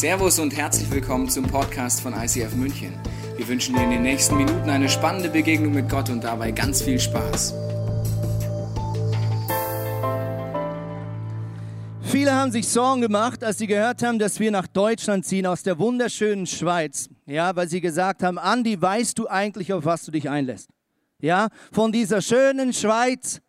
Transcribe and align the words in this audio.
Servus 0.00 0.38
und 0.38 0.56
herzlich 0.56 0.90
willkommen 0.90 1.28
zum 1.28 1.44
Podcast 1.44 2.00
von 2.00 2.14
ICF 2.14 2.54
München. 2.54 2.94
Wir 3.36 3.46
wünschen 3.46 3.74
dir 3.74 3.82
in 3.82 3.90
den 3.90 4.00
nächsten 4.00 4.34
Minuten 4.34 4.70
eine 4.70 4.88
spannende 4.88 5.28
Begegnung 5.28 5.74
mit 5.74 5.90
Gott 5.90 6.08
und 6.08 6.24
dabei 6.24 6.52
ganz 6.52 6.80
viel 6.80 6.98
Spaß. 6.98 7.52
Viele 12.00 12.32
haben 12.34 12.50
sich 12.50 12.66
Sorgen 12.66 13.02
gemacht, 13.02 13.44
als 13.44 13.58
sie 13.58 13.66
gehört 13.66 14.02
haben, 14.02 14.18
dass 14.18 14.40
wir 14.40 14.50
nach 14.50 14.68
Deutschland 14.68 15.26
ziehen 15.26 15.44
aus 15.44 15.64
der 15.64 15.78
wunderschönen 15.78 16.46
Schweiz. 16.46 17.10
Ja, 17.26 17.54
weil 17.54 17.68
sie 17.68 17.82
gesagt 17.82 18.22
haben, 18.22 18.38
Andi, 18.38 18.80
weißt 18.80 19.18
du 19.18 19.28
eigentlich, 19.28 19.74
auf 19.74 19.84
was 19.84 20.06
du 20.06 20.12
dich 20.12 20.30
einlässt? 20.30 20.70
Ja, 21.20 21.48
von 21.72 21.92
dieser 21.92 22.22
schönen 22.22 22.72
Schweiz 22.72 23.42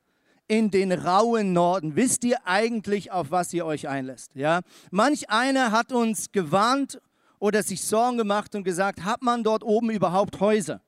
in 0.51 0.69
den 0.69 0.91
rauen 0.91 1.53
Norden. 1.53 1.95
Wisst 1.95 2.25
ihr 2.25 2.35
eigentlich, 2.43 3.09
auf 3.09 3.31
was 3.31 3.53
ihr 3.53 3.65
euch 3.65 3.87
einlässt? 3.87 4.35
Ja? 4.35 4.59
Manch 4.89 5.29
einer 5.29 5.71
hat 5.71 5.93
uns 5.93 6.33
gewarnt 6.33 6.99
oder 7.39 7.63
sich 7.63 7.81
Sorgen 7.81 8.17
gemacht 8.17 8.53
und 8.53 8.65
gesagt, 8.65 9.05
hat 9.05 9.21
man 9.21 9.45
dort 9.45 9.63
oben 9.63 9.91
überhaupt 9.91 10.41
Häuser? 10.41 10.81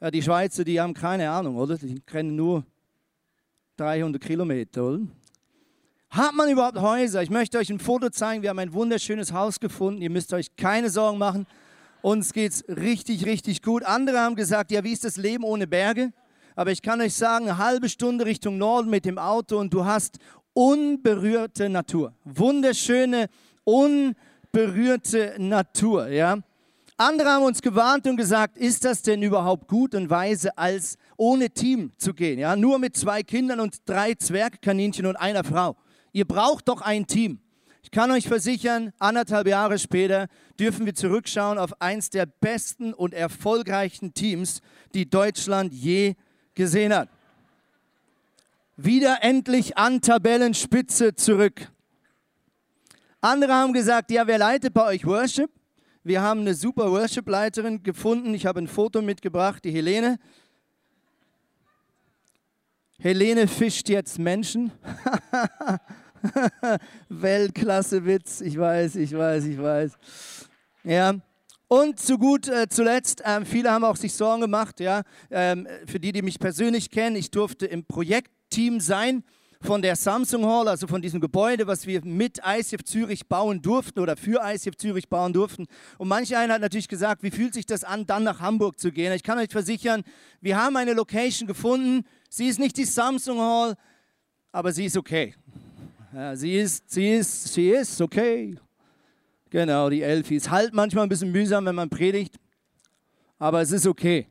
Ja, 0.00 0.10
die 0.10 0.22
Schweizer, 0.22 0.64
die 0.64 0.80
haben 0.80 0.94
keine 0.94 1.30
Ahnung, 1.30 1.56
oder? 1.56 1.76
Die 1.76 2.00
kennen 2.00 2.34
nur 2.34 2.64
300 3.76 4.22
Kilometer, 4.22 4.84
oder? 4.84 5.00
Hat 6.08 6.34
man 6.34 6.48
überhaupt 6.48 6.80
Häuser? 6.80 7.22
Ich 7.22 7.28
möchte 7.28 7.58
euch 7.58 7.68
ein 7.68 7.78
Foto 7.78 8.08
zeigen. 8.08 8.40
Wir 8.42 8.48
haben 8.48 8.58
ein 8.58 8.72
wunderschönes 8.72 9.34
Haus 9.34 9.60
gefunden. 9.60 10.00
Ihr 10.00 10.08
müsst 10.08 10.32
euch 10.32 10.56
keine 10.56 10.88
Sorgen 10.88 11.18
machen. 11.18 11.46
Uns 12.00 12.32
geht 12.32 12.52
es 12.52 12.64
richtig, 12.68 13.26
richtig 13.26 13.60
gut. 13.60 13.82
Andere 13.82 14.20
haben 14.20 14.34
gesagt, 14.34 14.70
ja, 14.70 14.82
wie 14.82 14.92
ist 14.92 15.04
das 15.04 15.18
Leben 15.18 15.44
ohne 15.44 15.66
Berge? 15.66 16.10
Aber 16.58 16.72
ich 16.72 16.82
kann 16.82 17.00
euch 17.00 17.14
sagen, 17.14 17.44
eine 17.44 17.58
halbe 17.58 17.88
Stunde 17.88 18.26
Richtung 18.26 18.58
Norden 18.58 18.90
mit 18.90 19.04
dem 19.04 19.16
Auto 19.16 19.58
und 19.58 19.72
du 19.72 19.84
hast 19.84 20.18
unberührte 20.54 21.68
Natur. 21.68 22.12
Wunderschöne, 22.24 23.28
unberührte 23.62 25.36
Natur, 25.38 26.08
ja. 26.08 26.38
Andere 26.96 27.28
haben 27.28 27.44
uns 27.44 27.62
gewarnt 27.62 28.08
und 28.08 28.16
gesagt, 28.16 28.58
ist 28.58 28.84
das 28.84 29.02
denn 29.02 29.22
überhaupt 29.22 29.68
gut 29.68 29.94
und 29.94 30.10
weise, 30.10 30.58
als 30.58 30.98
ohne 31.16 31.48
Team 31.48 31.92
zu 31.96 32.12
gehen? 32.12 32.40
Ja, 32.40 32.56
nur 32.56 32.80
mit 32.80 32.96
zwei 32.96 33.22
Kindern 33.22 33.60
und 33.60 33.76
drei 33.88 34.14
Zwergkaninchen 34.14 35.06
und 35.06 35.14
einer 35.14 35.44
Frau. 35.44 35.76
Ihr 36.10 36.24
braucht 36.24 36.66
doch 36.66 36.80
ein 36.80 37.06
Team. 37.06 37.38
Ich 37.84 37.92
kann 37.92 38.10
euch 38.10 38.26
versichern, 38.26 38.92
anderthalb 38.98 39.46
Jahre 39.46 39.78
später 39.78 40.26
dürfen 40.58 40.86
wir 40.86 40.96
zurückschauen 40.96 41.56
auf 41.56 41.80
eins 41.80 42.10
der 42.10 42.26
besten 42.26 42.92
und 42.92 43.14
erfolgreichsten 43.14 44.12
Teams, 44.12 44.60
die 44.92 45.08
Deutschland 45.08 45.72
je 45.72 46.16
gesehen 46.58 46.92
hat. 46.92 47.08
Wieder 48.76 49.22
endlich 49.22 49.78
an 49.78 50.00
Tabellenspitze 50.00 51.14
zurück. 51.14 51.70
Andere 53.20 53.54
haben 53.54 53.72
gesagt, 53.72 54.10
ja, 54.10 54.26
wer 54.26 54.38
leitet 54.38 54.74
bei 54.74 54.84
euch 54.84 55.06
Worship? 55.06 55.50
Wir 56.02 56.20
haben 56.20 56.40
eine 56.40 56.54
super 56.54 56.90
Worship-Leiterin 56.90 57.82
gefunden. 57.82 58.34
Ich 58.34 58.44
habe 58.44 58.60
ein 58.60 58.66
Foto 58.66 59.02
mitgebracht, 59.02 59.64
die 59.64 59.70
Helene. 59.70 60.18
Helene 62.98 63.46
fischt 63.46 63.88
jetzt 63.88 64.18
Menschen. 64.18 64.72
Weltklasse-Witz, 67.08 68.40
ich 68.40 68.58
weiß, 68.58 68.96
ich 68.96 69.16
weiß, 69.16 69.44
ich 69.44 69.62
weiß. 69.62 69.92
Ja, 70.82 71.14
und 71.68 72.00
zu 72.00 72.18
gut 72.18 72.48
äh, 72.48 72.66
zuletzt, 72.68 73.22
ähm, 73.24 73.44
viele 73.44 73.70
haben 73.70 73.84
auch 73.84 73.96
sich 73.96 74.14
Sorgen 74.14 74.40
gemacht, 74.40 74.80
ja, 74.80 75.02
ähm, 75.30 75.68
für 75.86 76.00
die, 76.00 76.12
die 76.12 76.22
mich 76.22 76.38
persönlich 76.38 76.90
kennen, 76.90 77.14
ich 77.14 77.30
durfte 77.30 77.66
im 77.66 77.84
Projektteam 77.84 78.80
sein 78.80 79.22
von 79.60 79.82
der 79.82 79.96
Samsung 79.96 80.46
Hall, 80.46 80.68
also 80.68 80.86
von 80.86 81.02
diesem 81.02 81.20
Gebäude, 81.20 81.66
was 81.66 81.86
wir 81.86 82.04
mit 82.04 82.40
ICF 82.46 82.84
Zürich 82.84 83.26
bauen 83.28 83.60
durften 83.60 83.98
oder 84.00 84.16
für 84.16 84.40
ICF 84.42 84.76
Zürich 84.76 85.08
bauen 85.08 85.32
durften. 85.32 85.66
Und 85.98 86.08
manche 86.08 86.38
einer 86.38 86.54
hat 86.54 86.60
natürlich 86.60 86.88
gesagt, 86.88 87.22
wie 87.22 87.30
fühlt 87.30 87.54
sich 87.54 87.66
das 87.66 87.84
an, 87.84 88.06
dann 88.06 88.24
nach 88.24 88.40
Hamburg 88.40 88.78
zu 88.78 88.92
gehen? 88.92 89.12
Ich 89.12 89.22
kann 89.22 89.38
euch 89.38 89.50
versichern, 89.50 90.04
wir 90.40 90.56
haben 90.56 90.76
eine 90.76 90.94
Location 90.94 91.46
gefunden. 91.46 92.06
Sie 92.30 92.46
ist 92.46 92.58
nicht 92.58 92.76
die 92.76 92.84
Samsung 92.84 93.40
Hall, 93.40 93.74
aber 94.52 94.72
sie 94.72 94.86
ist 94.86 94.96
okay. 94.96 95.34
Sie 96.34 96.56
ist, 96.56 96.88
sie 96.90 97.10
ist, 97.10 97.52
sie 97.52 97.68
ist 97.68 98.00
okay. 98.00 98.56
Genau, 99.50 99.88
die 99.88 100.02
Elfis. 100.02 100.50
Halt 100.50 100.74
manchmal 100.74 101.04
ein 101.04 101.08
bisschen 101.08 101.32
mühsam, 101.32 101.64
wenn 101.64 101.74
man 101.74 101.88
predigt, 101.88 102.36
aber 103.38 103.62
es 103.62 103.72
ist 103.72 103.86
okay. 103.86 104.26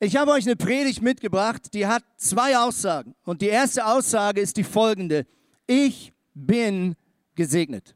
Ich 0.00 0.16
habe 0.16 0.32
euch 0.32 0.44
eine 0.44 0.56
Predigt 0.56 1.00
mitgebracht, 1.00 1.72
die 1.72 1.86
hat 1.86 2.04
zwei 2.16 2.58
Aussagen. 2.58 3.14
Und 3.24 3.40
die 3.40 3.46
erste 3.46 3.86
Aussage 3.86 4.40
ist 4.40 4.56
die 4.56 4.64
folgende. 4.64 5.26
Ich 5.66 6.12
bin 6.34 6.94
gesegnet. 7.34 7.94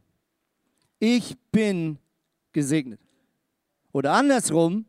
Ich 0.99 1.37
bin 1.53 1.99
gesegnet. 2.53 3.01
Oder 3.93 4.13
andersrum, 4.13 4.87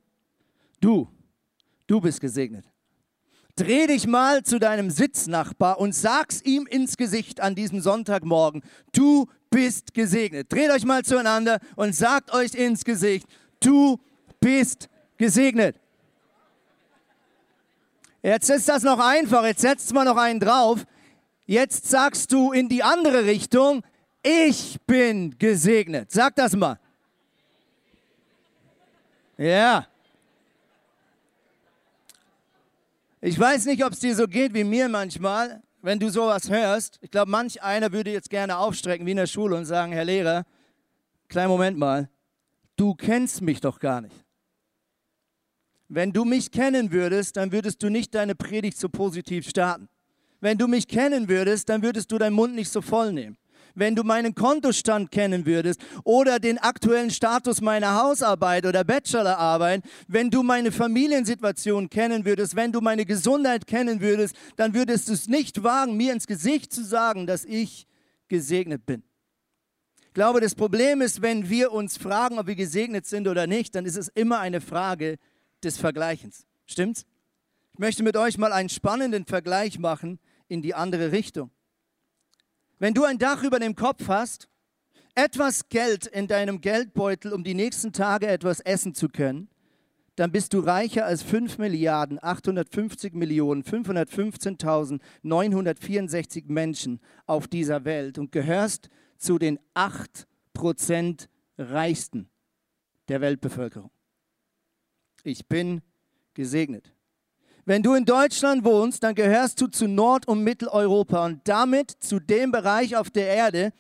du, 0.80 1.10
du 1.88 2.00
bist 2.00 2.22
gesegnet. 2.22 2.66
Dreh 3.56 3.88
dich 3.88 4.08
mal 4.08 4.44
zu 4.44 4.58
deinem 4.58 4.90
Sitznachbar 4.90 5.80
und 5.80 5.94
sag's 5.94 6.42
ihm 6.44 6.66
ins 6.68 6.96
Gesicht 6.96 7.42
an 7.42 7.56
diesem 7.56 7.82
Sonntagmorgen. 7.82 8.64
Du 8.94 9.28
bist 9.50 9.94
gesegnet. 9.94 10.52
Dreht 10.52 10.72
euch 10.72 10.86
mal 10.86 11.04
zueinander 11.04 11.60
und 11.76 11.96
sagt 11.96 12.32
euch 12.34 12.54
ins 12.54 12.84
Gesicht, 12.84 13.28
du 13.60 14.00
bist 14.40 14.90
gesegnet. 15.18 15.76
Jetzt 18.22 18.50
ist 18.50 18.68
das 18.68 18.84
noch 18.84 19.00
einfach, 19.00 19.46
jetzt 19.46 19.62
setzt 19.62 19.94
mal 19.94 20.04
noch 20.06 20.18
einen 20.18 20.40
drauf. 20.40 20.86
Jetzt 21.46 21.90
sagst 21.90 22.32
du 22.32 22.52
in 22.52 22.70
die 22.70 22.84
andere 22.84 23.26
Richtung, 23.26 23.84
ich 24.22 24.78
bin 24.86 25.38
gesegnet. 25.40 26.12
Sag 26.12 26.36
das 26.36 26.56
mal. 26.56 26.78
Ja. 29.38 29.88
Ich 33.22 33.40
weiß 33.40 33.66
nicht, 33.66 33.84
ob 33.84 33.94
es 33.94 34.00
dir 34.00 34.16
so 34.16 34.28
geht 34.28 34.54
wie 34.54 34.64
mir 34.64 34.90
manchmal 34.90 35.62
wenn 35.82 36.00
du 36.00 36.10
sowas 36.10 36.50
hörst, 36.50 37.00
ich 37.02 37.12
glaube, 37.12 37.32
manch 37.32 37.62
einer 37.62 37.92
würde 37.92 38.12
jetzt 38.12 38.30
gerne 38.30 38.58
aufstrecken 38.58 39.06
wie 39.06 39.12
in 39.12 39.18
der 39.18 39.28
Schule 39.28 39.56
und 39.56 39.66
sagen, 39.66 39.92
Herr 39.92 40.06
Lehrer, 40.06 40.46
kleinen 41.28 41.50
Moment 41.50 41.78
mal, 41.78 42.10
du 42.76 42.96
kennst 42.96 43.42
mich 43.42 43.62
doch 43.62 43.80
gar 43.80 44.02
nicht. 44.02 44.26
Wenn 45.88 46.14
du 46.14 46.24
mich 46.24 46.52
kennen 46.52 46.92
würdest, 46.92 47.38
dann 47.38 47.52
würdest 47.52 47.82
du 47.82 47.90
nicht 47.90 48.14
deine 48.14 48.36
Predigt 48.36 48.78
so 48.78 48.90
positiv 48.90 49.50
starten. 49.50 49.90
Wenn 50.40 50.58
du 50.58 50.68
mich 50.68 50.88
kennen 50.88 51.28
würdest, 51.28 51.70
dann 51.70 51.82
würdest 51.82 52.12
du 52.12 52.18
deinen 52.18 52.34
Mund 52.34 52.56
nicht 52.56 52.70
so 52.70 52.82
voll 52.82 53.12
nehmen 53.12 53.38
wenn 53.80 53.96
du 53.96 54.04
meinen 54.04 54.36
Kontostand 54.36 55.12
kennen 55.12 55.46
würdest 55.46 55.80
oder 56.04 56.40
den 56.40 56.58
aktuellen 56.58 57.10
Status 57.10 57.62
meiner 57.62 57.96
Hausarbeit 57.96 58.66
oder 58.66 58.84
Bachelorarbeit, 58.84 59.84
wenn 60.08 60.30
du 60.30 60.44
meine 60.44 60.72
Familiensituation 60.72 61.90
kennen 61.90 62.26
würdest, 62.26 62.56
wenn 62.56 62.72
du 62.72 62.82
meine 62.82 63.06
Gesundheit 63.06 63.66
kennen 63.68 64.02
würdest, 64.02 64.36
dann 64.56 64.74
würdest 64.74 65.10
du 65.10 65.14
es 65.14 65.28
nicht 65.28 65.64
wagen, 65.64 65.98
mir 65.98 66.14
ins 66.14 66.28
Gesicht 66.28 66.72
zu 66.74 66.84
sagen, 66.84 67.26
dass 67.28 67.46
ich 67.46 67.88
gesegnet 68.28 68.86
bin. 68.86 69.04
Ich 70.06 70.14
glaube, 70.14 70.42
das 70.42 70.56
Problem 70.56 71.02
ist, 71.02 71.22
wenn 71.22 71.50
wir 71.50 71.72
uns 71.72 71.98
fragen, 71.98 72.40
ob 72.40 72.48
wir 72.48 72.56
gesegnet 72.56 73.06
sind 73.06 73.28
oder 73.28 73.48
nicht, 73.48 73.76
dann 73.76 73.86
ist 73.86 73.96
es 73.96 74.08
immer 74.10 74.40
eine 74.40 74.60
Frage 74.60 75.18
des 75.64 75.78
Vergleichens. 75.78 76.46
Stimmt's? 76.66 77.06
Ich 77.74 77.80
möchte 77.80 78.04
mit 78.04 78.18
euch 78.18 78.38
mal 78.38 78.52
einen 78.52 78.70
spannenden 78.70 79.26
Vergleich 79.26 79.80
machen 79.80 80.20
in 80.48 80.62
die 80.62 80.74
andere 80.74 81.12
Richtung. 81.12 81.52
Wenn 82.80 82.94
du 82.94 83.04
ein 83.04 83.18
Dach 83.18 83.44
über 83.44 83.60
dem 83.60 83.76
Kopf 83.76 84.08
hast, 84.08 84.48
etwas 85.14 85.68
Geld 85.68 86.08
in 86.08 86.28
deinem 86.28 86.62
Geldbeutel, 86.62 87.34
um 87.34 87.44
die 87.44 87.54
nächsten 87.54 87.92
Tage 87.92 88.28
etwas 88.28 88.62
essen 88.62 88.96
zu 88.96 89.10
können, 89.10 89.50
dann 90.16 90.32
bist 90.32 90.54
du 90.54 90.60
reicher 90.60 91.06
als 91.06 91.22
5 91.24 91.58
Milliarden 91.58 92.18
850 92.22 93.14
Millionen 93.14 93.64
515.964 93.64 96.46
Menschen 96.48 97.02
auf 97.26 97.50
dieser 97.50 97.84
Welt 97.84 98.18
und 98.18 98.32
gehörst 98.32 98.88
zu 99.18 99.38
den 99.38 99.60
8 99.74 100.26
Prozent 100.54 101.28
Reichsten 101.58 102.30
der 103.10 103.20
Weltbevölkerung. 103.20 103.92
Ich 105.24 105.48
bin 105.48 105.82
gesegnet. 106.34 106.94
Wenn 107.70 107.84
du 107.84 107.94
in 107.94 108.04
Deutschland 108.06 108.64
wohnst, 108.64 109.04
dann 109.04 109.14
gehörst 109.14 109.62
du 109.62 109.68
zu 109.68 109.88
Nord- 109.88 110.28
und 110.28 110.44
Mitteleuropa 110.44 111.24
und 111.24 111.48
damit 111.48 111.92
zu 112.00 112.20
dem 112.20 112.52
Bereich 112.52 112.96
auf 112.96 113.12
der 113.12 113.28
Erde, 113.28 113.74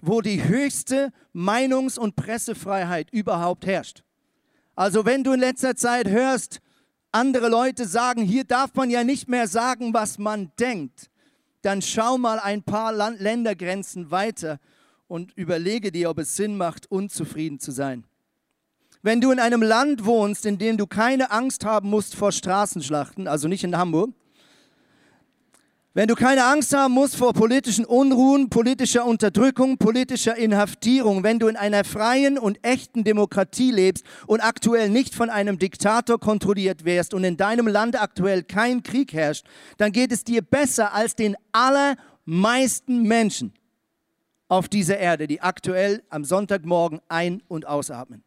wo 0.00 0.20
die 0.20 0.42
höchste 0.42 1.12
Meinungs- 1.32 1.96
und 1.96 2.16
Pressefreiheit 2.16 3.08
überhaupt 3.12 3.64
herrscht. 3.64 4.02
Also 4.74 5.04
wenn 5.04 5.22
du 5.22 5.32
in 5.32 5.38
letzter 5.38 5.76
Zeit 5.76 6.08
hörst, 6.08 6.58
andere 7.12 7.48
Leute 7.48 7.86
sagen, 7.86 8.24
hier 8.24 8.42
darf 8.42 8.74
man 8.74 8.90
ja 8.90 9.04
nicht 9.04 9.28
mehr 9.28 9.46
sagen, 9.46 9.94
was 9.94 10.18
man 10.18 10.50
denkt, 10.58 11.08
dann 11.62 11.82
schau 11.82 12.18
mal 12.18 12.40
ein 12.40 12.64
paar 12.64 12.92
Land 12.92 13.20
Ländergrenzen 13.20 14.10
weiter 14.10 14.58
und 15.06 15.32
überlege 15.36 15.92
dir, 15.92 16.10
ob 16.10 16.18
es 16.18 16.34
Sinn 16.34 16.56
macht, 16.56 16.90
unzufrieden 16.90 17.60
zu 17.60 17.70
sein. 17.70 18.02
Wenn 19.06 19.20
du 19.20 19.30
in 19.30 19.38
einem 19.38 19.62
Land 19.62 20.04
wohnst, 20.04 20.46
in 20.46 20.58
dem 20.58 20.78
du 20.78 20.88
keine 20.88 21.30
Angst 21.30 21.64
haben 21.64 21.88
musst 21.88 22.16
vor 22.16 22.32
Straßenschlachten, 22.32 23.28
also 23.28 23.46
nicht 23.46 23.62
in 23.62 23.76
Hamburg, 23.76 24.10
Wenn 25.94 26.08
du 26.08 26.16
keine 26.16 26.44
Angst 26.44 26.74
haben 26.74 26.92
musst 26.92 27.14
vor 27.14 27.32
politischen 27.32 27.84
Unruhen, 27.84 28.50
politischer 28.50 29.06
Unterdrückung, 29.06 29.78
politischer 29.78 30.36
Inhaftierung, 30.36 31.22
wenn 31.22 31.38
du 31.38 31.46
in 31.46 31.54
einer 31.54 31.84
freien 31.84 32.36
und 32.36 32.58
echten 32.64 33.04
Demokratie 33.04 33.70
lebst 33.70 34.04
und 34.26 34.40
aktuell 34.40 34.90
nicht 34.90 35.14
von 35.14 35.30
einem 35.30 35.56
Diktator 35.56 36.18
kontrolliert 36.18 36.84
wärst 36.84 37.14
und 37.14 37.22
in 37.22 37.36
deinem 37.36 37.68
Land 37.68 38.02
aktuell 38.02 38.42
kein 38.42 38.82
Krieg 38.82 39.12
herrscht, 39.12 39.46
dann 39.76 39.92
geht 39.92 40.10
es 40.10 40.24
dir 40.24 40.42
besser 40.42 40.92
als 40.92 41.14
den 41.14 41.36
allermeisten 41.52 43.04
Menschen 43.04 43.54
auf 44.48 44.68
dieser 44.68 44.98
Erde, 44.98 45.28
die 45.28 45.42
aktuell 45.42 46.02
am 46.10 46.24
Sonntagmorgen 46.24 47.00
ein- 47.08 47.40
und 47.46 47.68
ausatmen. 47.68 48.24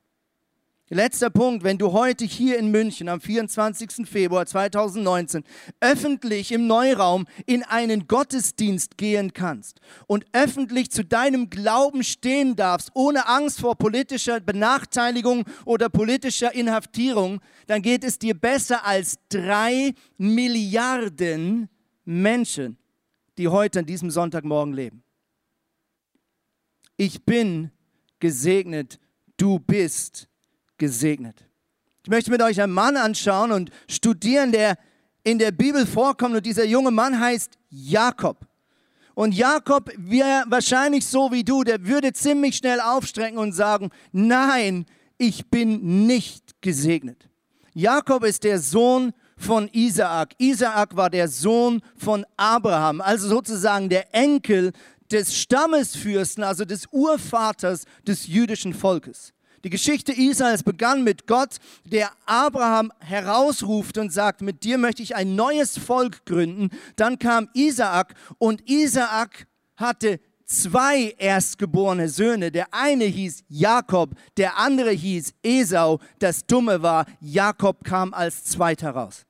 Letzter 0.92 1.30
Punkt, 1.30 1.64
wenn 1.64 1.78
du 1.78 1.92
heute 1.92 2.26
hier 2.26 2.58
in 2.58 2.72
München 2.72 3.10
am 3.10 3.22
24. 3.22 4.10
Februar 4.10 4.48
2019 4.48 5.44
öffentlich 5.80 6.52
im 6.52 6.66
Neuraum 6.66 7.28
in 7.46 7.62
einen 7.62 8.08
Gottesdienst 8.08 8.98
gehen 8.98 9.34
kannst 9.34 9.82
und 10.08 10.26
öffentlich 10.34 10.90
zu 10.90 11.06
deinem 11.06 11.52
Glauben 11.52 12.04
stehen 12.04 12.56
darfst, 12.56 12.90
ohne 12.96 13.28
Angst 13.28 13.60
vor 13.60 13.76
politischer 13.76 14.40
Benachteiligung 14.40 15.46
oder 15.64 15.90
politischer 15.90 16.56
Inhaftierung, 16.56 17.40
dann 17.68 17.84
geht 17.84 18.04
es 18.04 18.18
dir 18.18 18.34
besser 18.34 18.84
als 18.84 19.20
drei 19.30 19.94
Milliarden 20.18 21.70
Menschen, 22.04 22.80
die 23.38 23.48
heute 23.48 23.78
an 23.78 23.86
diesem 23.86 24.10
Sonntagmorgen 24.10 24.74
leben. 24.74 25.04
Ich 26.98 27.24
bin 27.26 27.70
gesegnet, 28.20 29.00
du 29.38 29.60
bist 29.60 30.30
gesegnet. 30.80 31.46
Ich 32.04 32.10
möchte 32.10 32.32
mit 32.32 32.42
euch 32.42 32.60
einen 32.60 32.74
Mann 32.74 32.98
anschauen 32.98 33.52
und 33.52 33.70
studieren, 33.88 34.52
der 34.52 34.78
in 35.24 35.38
der 35.38 35.52
Bibel 35.52 35.86
vorkommt. 35.86 36.36
Und 36.36 36.46
dieser 36.46 36.66
junge 36.66 36.92
Mann 36.92 37.20
heißt 37.20 37.52
Jakob. 37.70 38.48
Und 39.14 39.36
Jakob 39.36 39.92
wäre 39.98 40.46
wahrscheinlich 40.48 41.06
so 41.06 41.32
wie 41.32 41.44
du, 41.44 41.64
der 41.64 41.86
würde 41.86 42.14
ziemlich 42.14 42.56
schnell 42.56 42.80
aufstrecken 42.80 43.38
und 43.38 43.52
sagen, 43.52 43.90
nein, 44.12 44.86
ich 45.18 45.50
bin 45.50 46.08
nicht 46.08 46.62
gesegnet. 46.62 47.28
Jakob 47.74 48.24
ist 48.24 48.44
der 48.44 48.60
Sohn 48.60 49.14
von 49.38 49.70
Isaak. 49.74 50.34
Isaak 50.38 50.96
war 50.96 51.10
der 51.10 51.28
Sohn 51.28 51.82
von 51.98 52.26
Abraham, 52.38 53.02
also 53.02 53.28
sozusagen 53.28 53.90
der 53.90 54.14
Enkel 54.16 54.72
des 55.12 55.36
Stammesfürsten, 55.38 56.44
also 56.44 56.66
des 56.66 56.88
Urvaters 56.88 57.84
des 58.08 58.28
jüdischen 58.28 58.74
Volkes. 58.74 59.34
Die 59.64 59.70
Geschichte 59.70 60.14
Israels 60.14 60.64
begann 60.64 61.04
mit 61.04 61.28
Gott, 61.28 61.58
der 61.84 62.12
Abraham 62.26 62.92
herausruft 63.00 63.98
und 63.98 64.14
sagt, 64.14 64.42
mit 64.42 64.64
dir 64.64 64.78
möchte 64.78 65.04
ich 65.04 65.16
ein 65.16 65.36
neues 65.36 65.78
Volk 65.78 66.26
gründen. 66.26 66.70
Dann 66.96 67.20
kam 67.20 67.50
Isaak 67.54 68.14
und 68.38 68.70
Isaak 68.70 69.48
hatte 69.76 70.20
zwei 70.46 71.14
erstgeborene 71.18 72.10
Söhne. 72.10 72.52
Der 72.52 72.74
eine 72.74 73.06
hieß 73.06 73.44
Jakob, 73.50 74.12
der 74.38 74.58
andere 74.58 74.92
hieß 74.92 75.34
Esau. 75.44 76.00
Das 76.20 76.46
Dumme 76.46 76.82
war, 76.82 77.06
Jakob 77.20 77.84
kam 77.84 78.14
als 78.14 78.46
zweiter 78.46 78.92
raus. 78.92 79.26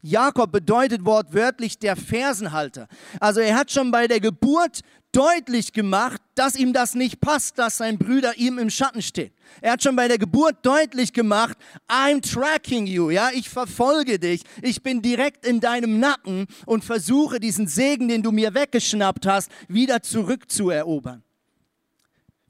Jakob 0.00 0.52
bedeutet 0.52 1.04
wortwörtlich 1.04 1.78
der 1.78 1.96
Fersenhalter. 1.96 2.86
Also 3.18 3.40
er 3.40 3.56
hat 3.56 3.70
schon 3.70 3.90
bei 3.90 4.06
der 4.06 4.20
Geburt 4.20 4.80
deutlich 5.12 5.72
gemacht, 5.72 6.20
dass 6.34 6.54
ihm 6.54 6.72
das 6.72 6.94
nicht 6.94 7.20
passt, 7.20 7.58
dass 7.58 7.78
sein 7.78 7.98
Brüder 7.98 8.36
ihm 8.36 8.58
im 8.58 8.70
Schatten 8.70 9.02
steht. 9.02 9.32
Er 9.60 9.72
hat 9.72 9.82
schon 9.82 9.96
bei 9.96 10.08
der 10.08 10.18
Geburt 10.18 10.56
deutlich 10.62 11.12
gemacht, 11.12 11.56
I'm 11.88 12.20
tracking 12.20 12.86
you, 12.86 13.10
ja, 13.10 13.30
ich 13.32 13.48
verfolge 13.48 14.18
dich, 14.18 14.42
ich 14.62 14.82
bin 14.82 15.02
direkt 15.02 15.46
in 15.46 15.60
deinem 15.60 15.98
Nacken 15.98 16.46
und 16.66 16.84
versuche 16.84 17.40
diesen 17.40 17.66
Segen, 17.66 18.08
den 18.08 18.22
du 18.22 18.30
mir 18.30 18.54
weggeschnappt 18.54 19.26
hast, 19.26 19.50
wieder 19.68 20.02
zurückzuerobern. 20.02 21.22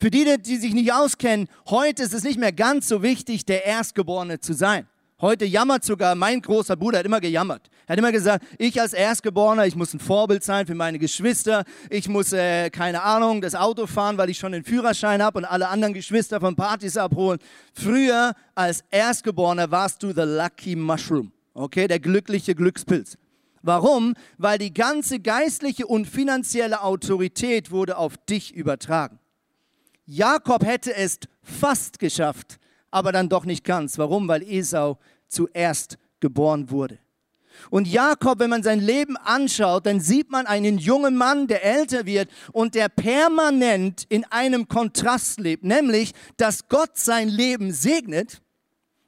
Für 0.01 0.11
die, 0.11 0.37
die 0.41 0.57
sich 0.57 0.75
nicht 0.75 0.93
auskennen, 0.93 1.49
heute 1.69 2.03
ist 2.03 2.15
es 2.15 2.23
nicht 2.23 2.39
mehr 2.39 2.53
ganz 2.53 2.89
so 2.89 3.03
wichtig, 3.03 3.47
der 3.47 3.65
Erstgeborene 3.65 4.39
zu 4.41 4.53
sein. 4.53 4.87
Heute 5.21 5.45
jammert 5.47 5.85
sogar 5.85 6.15
mein 6.15 6.41
großer 6.41 6.77
Bruder, 6.77 7.01
hat 7.01 7.07
immer 7.07 7.21
gejammert. 7.21 7.69
Er 7.87 7.95
hat 7.95 7.99
immer 7.99 8.13
gesagt, 8.13 8.47
ich 8.57 8.81
als 8.81 8.93
Erstgeborener, 8.93 9.67
ich 9.67 9.75
muss 9.75 9.93
ein 9.93 9.99
Vorbild 9.99 10.45
sein 10.45 10.65
für 10.65 10.77
meine 10.77 11.01
Geschwister. 11.01 11.65
Ich 11.91 12.09
muss, 12.09 12.33
äh, 12.33 12.71
keine 12.71 13.03
Ahnung, 13.03 13.41
das 13.41 13.57
Auto 13.57 13.89
fahren, 13.89 14.17
weil 14.17 14.31
ich 14.31 14.39
schon 14.39 14.53
den 14.53 14.63
Führerschein 14.63 15.21
habe 15.21 15.39
und 15.39 15.45
alle 15.45 15.69
anderen 15.69 15.93
Geschwister 15.93 16.39
von 16.39 16.55
Partys 16.55 16.97
abholen. 16.97 17.41
Früher 17.75 18.33
als 18.55 18.85
Erstgeborener 18.93 19.73
warst 19.73 20.05
du 20.05 20.13
the 20.13 20.23
lucky 20.23 20.77
mushroom. 20.77 21.33
Okay, 21.53 21.89
der 21.89 21.99
glückliche 21.99 22.55
Glückspilz. 22.55 23.19
Warum? 23.63 24.15
Weil 24.37 24.59
die 24.59 24.73
ganze 24.73 25.19
geistliche 25.19 25.89
und 25.89 26.07
finanzielle 26.07 26.83
Autorität 26.83 27.73
wurde 27.73 27.97
auf 27.97 28.17
dich 28.19 28.55
übertragen. 28.55 29.19
Jakob 30.07 30.65
hätte 30.65 30.95
es 30.95 31.19
fast 31.43 31.99
geschafft, 31.99 32.61
aber 32.91 33.13
dann 33.13 33.29
doch 33.29 33.45
nicht 33.45 33.65
ganz. 33.65 33.99
Warum? 33.99 34.29
Weil 34.29 34.43
Esau 34.43 34.99
zuerst 35.29 35.99
geboren 36.21 36.71
wurde. 36.71 36.99
Und 37.71 37.89
Jakob, 37.89 38.39
wenn 38.39 38.51
man 38.51 38.63
sein 38.63 38.81
Leben 38.81 39.17
anschaut, 39.17 39.87
dann 39.87 40.01
sieht 40.01 40.31
man 40.31 40.47
einen 40.47 40.79
jungen 40.79 41.17
Mann, 41.17 41.49
der 41.49 41.65
älter 41.65 42.07
wird 42.07 42.31
und 42.53 42.75
der 42.75 42.89
permanent 42.89 44.05
in 44.09 44.25
einem 44.25 44.69
Kontrast 44.69 45.41
lebt, 45.41 45.65
nämlich, 45.65 46.13
dass 46.37 46.69
Gott 46.69 46.97
sein 46.97 47.29
Leben 47.29 47.73
segnet, 47.73 48.41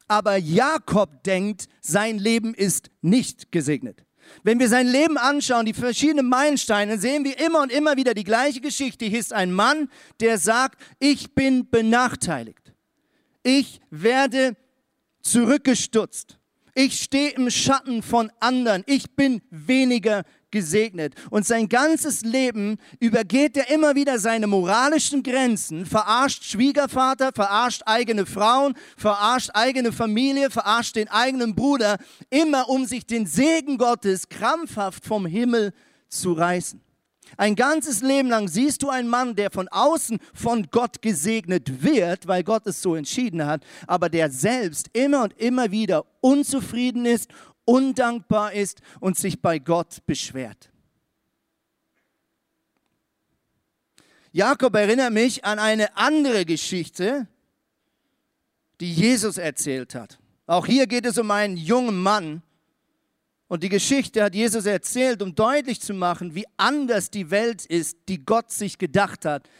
aber 0.08 0.36
Jakob 0.36 1.22
denkt, 1.22 1.68
sein 1.80 2.18
Leben 2.18 2.52
ist 2.54 2.90
nicht 3.00 3.52
gesegnet. 3.52 4.04
Wenn 4.42 4.58
wir 4.58 4.68
sein 4.68 4.86
Leben 4.86 5.16
anschauen, 5.16 5.66
die 5.66 5.72
verschiedenen 5.72 6.28
Meilensteine, 6.28 6.98
sehen 6.98 7.24
wir 7.24 7.38
immer 7.38 7.62
und 7.62 7.72
immer 7.72 7.96
wieder 7.96 8.14
die 8.14 8.24
gleiche 8.24 8.60
Geschichte. 8.60 9.04
Hier 9.04 9.18
ist 9.18 9.32
ein 9.32 9.52
Mann, 9.52 9.88
der 10.20 10.38
sagt, 10.38 10.80
ich 10.98 11.34
bin 11.34 11.68
benachteiligt 11.68 12.59
ich 13.42 13.80
werde 13.90 14.56
zurückgestutzt. 15.22 16.38
Ich 16.74 17.00
stehe 17.00 17.30
im 17.30 17.50
Schatten 17.50 18.02
von 18.02 18.30
anderen. 18.40 18.84
Ich 18.86 19.10
bin 19.16 19.42
weniger 19.50 20.22
gesegnet. 20.50 21.14
Und 21.30 21.46
sein 21.46 21.68
ganzes 21.68 22.22
Leben 22.22 22.78
übergeht 22.98 23.56
er 23.56 23.70
immer 23.70 23.94
wieder 23.94 24.18
seine 24.18 24.46
moralischen 24.46 25.22
Grenzen, 25.22 25.86
verarscht 25.86 26.44
Schwiegervater, 26.44 27.30
verarscht 27.34 27.82
eigene 27.86 28.26
Frauen, 28.26 28.74
verarscht 28.96 29.50
eigene 29.54 29.92
Familie, 29.92 30.50
verarscht 30.50 30.96
den 30.96 31.08
eigenen 31.08 31.54
Bruder, 31.54 31.98
immer 32.30 32.68
um 32.68 32.84
sich 32.86 33.06
den 33.06 33.26
Segen 33.26 33.78
Gottes 33.78 34.28
krampfhaft 34.28 35.04
vom 35.04 35.26
Himmel 35.26 35.72
zu 36.08 36.32
reißen. 36.32 36.80
Ein 37.36 37.54
ganzes 37.54 38.02
Leben 38.02 38.28
lang 38.28 38.48
siehst 38.48 38.82
du 38.82 38.88
einen 38.88 39.08
Mann, 39.08 39.36
der 39.36 39.50
von 39.50 39.68
außen 39.68 40.18
von 40.34 40.66
Gott 40.70 41.00
gesegnet 41.00 41.82
wird, 41.82 42.26
weil 42.26 42.42
Gott 42.42 42.66
es 42.66 42.82
so 42.82 42.94
entschieden 42.94 43.46
hat, 43.46 43.64
aber 43.86 44.08
der 44.08 44.30
selbst 44.30 44.88
immer 44.92 45.22
und 45.24 45.38
immer 45.38 45.70
wieder 45.70 46.06
unzufrieden 46.20 47.06
ist, 47.06 47.30
undankbar 47.64 48.52
ist 48.52 48.80
und 48.98 49.16
sich 49.16 49.40
bei 49.40 49.58
Gott 49.58 50.04
beschwert. 50.06 50.70
Jakob 54.32 54.74
erinnert 54.76 55.12
mich 55.12 55.44
an 55.44 55.58
eine 55.58 55.96
andere 55.96 56.44
Geschichte, 56.44 57.26
die 58.80 58.92
Jesus 58.92 59.38
erzählt 59.38 59.94
hat. 59.94 60.18
Auch 60.46 60.66
hier 60.66 60.86
geht 60.86 61.06
es 61.06 61.18
um 61.18 61.30
einen 61.30 61.56
jungen 61.56 62.00
Mann, 62.00 62.42
und 63.50 63.64
die 63.64 63.68
Geschichte 63.68 64.22
hat 64.22 64.36
Jesus 64.36 64.64
erzählt, 64.64 65.20
um 65.22 65.34
deutlich 65.34 65.80
zu 65.80 65.92
machen, 65.92 66.36
wie 66.36 66.44
anders 66.56 67.10
die 67.10 67.32
Welt 67.32 67.66
ist, 67.66 67.96
die 68.08 68.24
Gott 68.24 68.52
sich 68.52 68.78
gedacht 68.78 69.24
hat, 69.24 69.50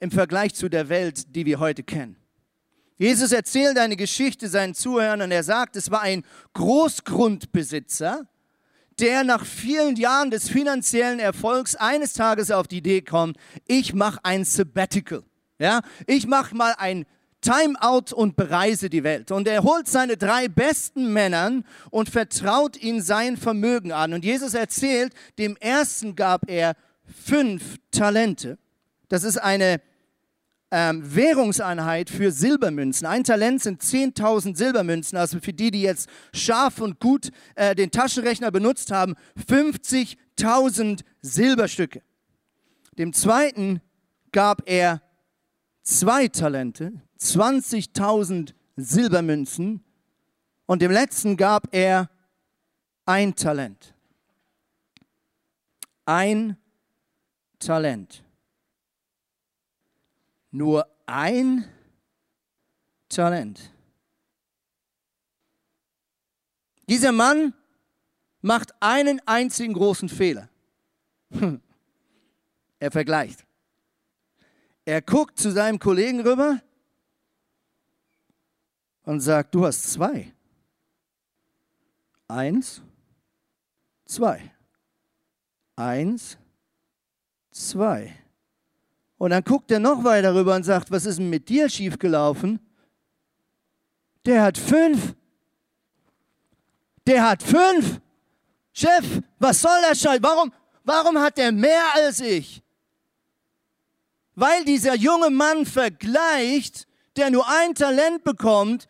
im 0.00 0.10
Vergleich 0.10 0.54
zu 0.54 0.68
der 0.68 0.90
Welt, 0.90 1.34
die 1.34 1.46
wir 1.46 1.58
heute 1.58 1.82
kennen. 1.82 2.18
Jesus 2.98 3.32
erzählt 3.32 3.78
eine 3.78 3.96
Geschichte 3.96 4.50
seinen 4.50 4.74
Zuhörern 4.74 5.22
und 5.22 5.30
er 5.30 5.42
sagt, 5.42 5.76
es 5.76 5.90
war 5.90 6.02
ein 6.02 6.24
Großgrundbesitzer, 6.52 8.28
der 9.00 9.24
nach 9.24 9.46
vielen 9.46 9.96
Jahren 9.96 10.30
des 10.30 10.50
finanziellen 10.50 11.18
Erfolgs 11.18 11.74
eines 11.74 12.12
Tages 12.12 12.50
auf 12.50 12.68
die 12.68 12.78
Idee 12.78 13.00
kommt, 13.00 13.38
ich 13.66 13.94
mache 13.94 14.20
ein 14.24 14.44
Sabbatical. 14.44 15.22
Ja, 15.58 15.80
ich 16.06 16.26
mache 16.26 16.54
mal 16.54 16.74
ein 16.76 17.06
Timeout 17.40 18.14
und 18.14 18.36
bereise 18.36 18.90
die 18.90 19.04
Welt. 19.04 19.30
Und 19.30 19.46
er 19.46 19.62
holt 19.62 19.88
seine 19.88 20.16
drei 20.16 20.48
besten 20.48 21.12
Männern 21.12 21.64
und 21.90 22.08
vertraut 22.08 22.76
ihnen 22.76 23.00
sein 23.00 23.36
Vermögen 23.36 23.92
an. 23.92 24.12
Und 24.12 24.24
Jesus 24.24 24.54
erzählt, 24.54 25.12
dem 25.38 25.56
ersten 25.56 26.16
gab 26.16 26.50
er 26.50 26.74
fünf 27.04 27.76
Talente. 27.90 28.58
Das 29.08 29.24
ist 29.24 29.38
eine 29.38 29.80
ähm, 30.70 31.02
Währungseinheit 31.14 32.10
für 32.10 32.30
Silbermünzen. 32.30 33.06
Ein 33.06 33.24
Talent 33.24 33.62
sind 33.62 33.82
10.000 33.82 34.56
Silbermünzen. 34.56 35.16
Also 35.16 35.38
für 35.40 35.52
die, 35.52 35.70
die 35.70 35.82
jetzt 35.82 36.08
scharf 36.34 36.80
und 36.80 37.00
gut 37.00 37.30
äh, 37.54 37.74
den 37.74 37.90
Taschenrechner 37.90 38.50
benutzt 38.50 38.90
haben, 38.90 39.14
50.000 39.48 41.00
Silberstücke. 41.22 42.02
Dem 42.98 43.12
zweiten 43.12 43.80
gab 44.32 44.68
er 44.68 45.00
zwei 45.88 46.28
Talente, 46.28 46.92
20.000 47.18 48.52
Silbermünzen 48.76 49.82
und 50.66 50.82
dem 50.82 50.90
letzten 50.90 51.36
gab 51.36 51.74
er 51.74 52.10
ein 53.06 53.34
Talent. 53.34 53.94
ein 56.04 56.56
Talent. 57.58 58.22
Nur 60.50 60.86
ein 61.06 61.64
Talent. 63.08 63.72
Dieser 66.88 67.12
Mann 67.12 67.52
macht 68.40 68.72
einen 68.80 69.20
einzigen 69.26 69.72
großen 69.74 70.08
Fehler. 70.08 70.48
Er 72.80 72.92
vergleicht. 72.92 73.47
Er 74.88 75.02
guckt 75.02 75.38
zu 75.38 75.50
seinem 75.50 75.78
Kollegen 75.78 76.26
rüber 76.26 76.62
und 79.04 79.20
sagt, 79.20 79.54
du 79.54 79.66
hast 79.66 79.92
zwei. 79.92 80.32
Eins, 82.26 82.80
zwei. 84.06 84.50
Eins, 85.76 86.38
zwei. 87.50 88.16
Und 89.18 89.28
dann 89.28 89.44
guckt 89.44 89.70
er 89.70 89.78
noch 89.78 90.04
weiter 90.04 90.34
rüber 90.34 90.56
und 90.56 90.62
sagt, 90.62 90.90
was 90.90 91.04
ist 91.04 91.18
denn 91.18 91.28
mit 91.28 91.50
dir 91.50 91.68
schiefgelaufen? 91.68 92.58
Der 94.24 94.42
hat 94.42 94.56
fünf. 94.56 95.14
Der 97.06 97.28
hat 97.28 97.42
fünf. 97.42 98.00
Chef, 98.72 99.20
was 99.38 99.60
soll 99.60 99.82
der 99.86 99.94
Scheiß? 99.94 100.20
Warum, 100.22 100.50
warum 100.82 101.18
hat 101.18 101.38
er 101.38 101.52
mehr 101.52 101.84
als 101.94 102.20
ich? 102.20 102.62
Weil 104.40 104.64
dieser 104.64 104.94
junge 104.94 105.30
Mann 105.30 105.66
vergleicht, 105.66 106.86
der 107.16 107.28
nur 107.28 107.44
ein 107.48 107.74
Talent 107.74 108.22
bekommt, 108.22 108.88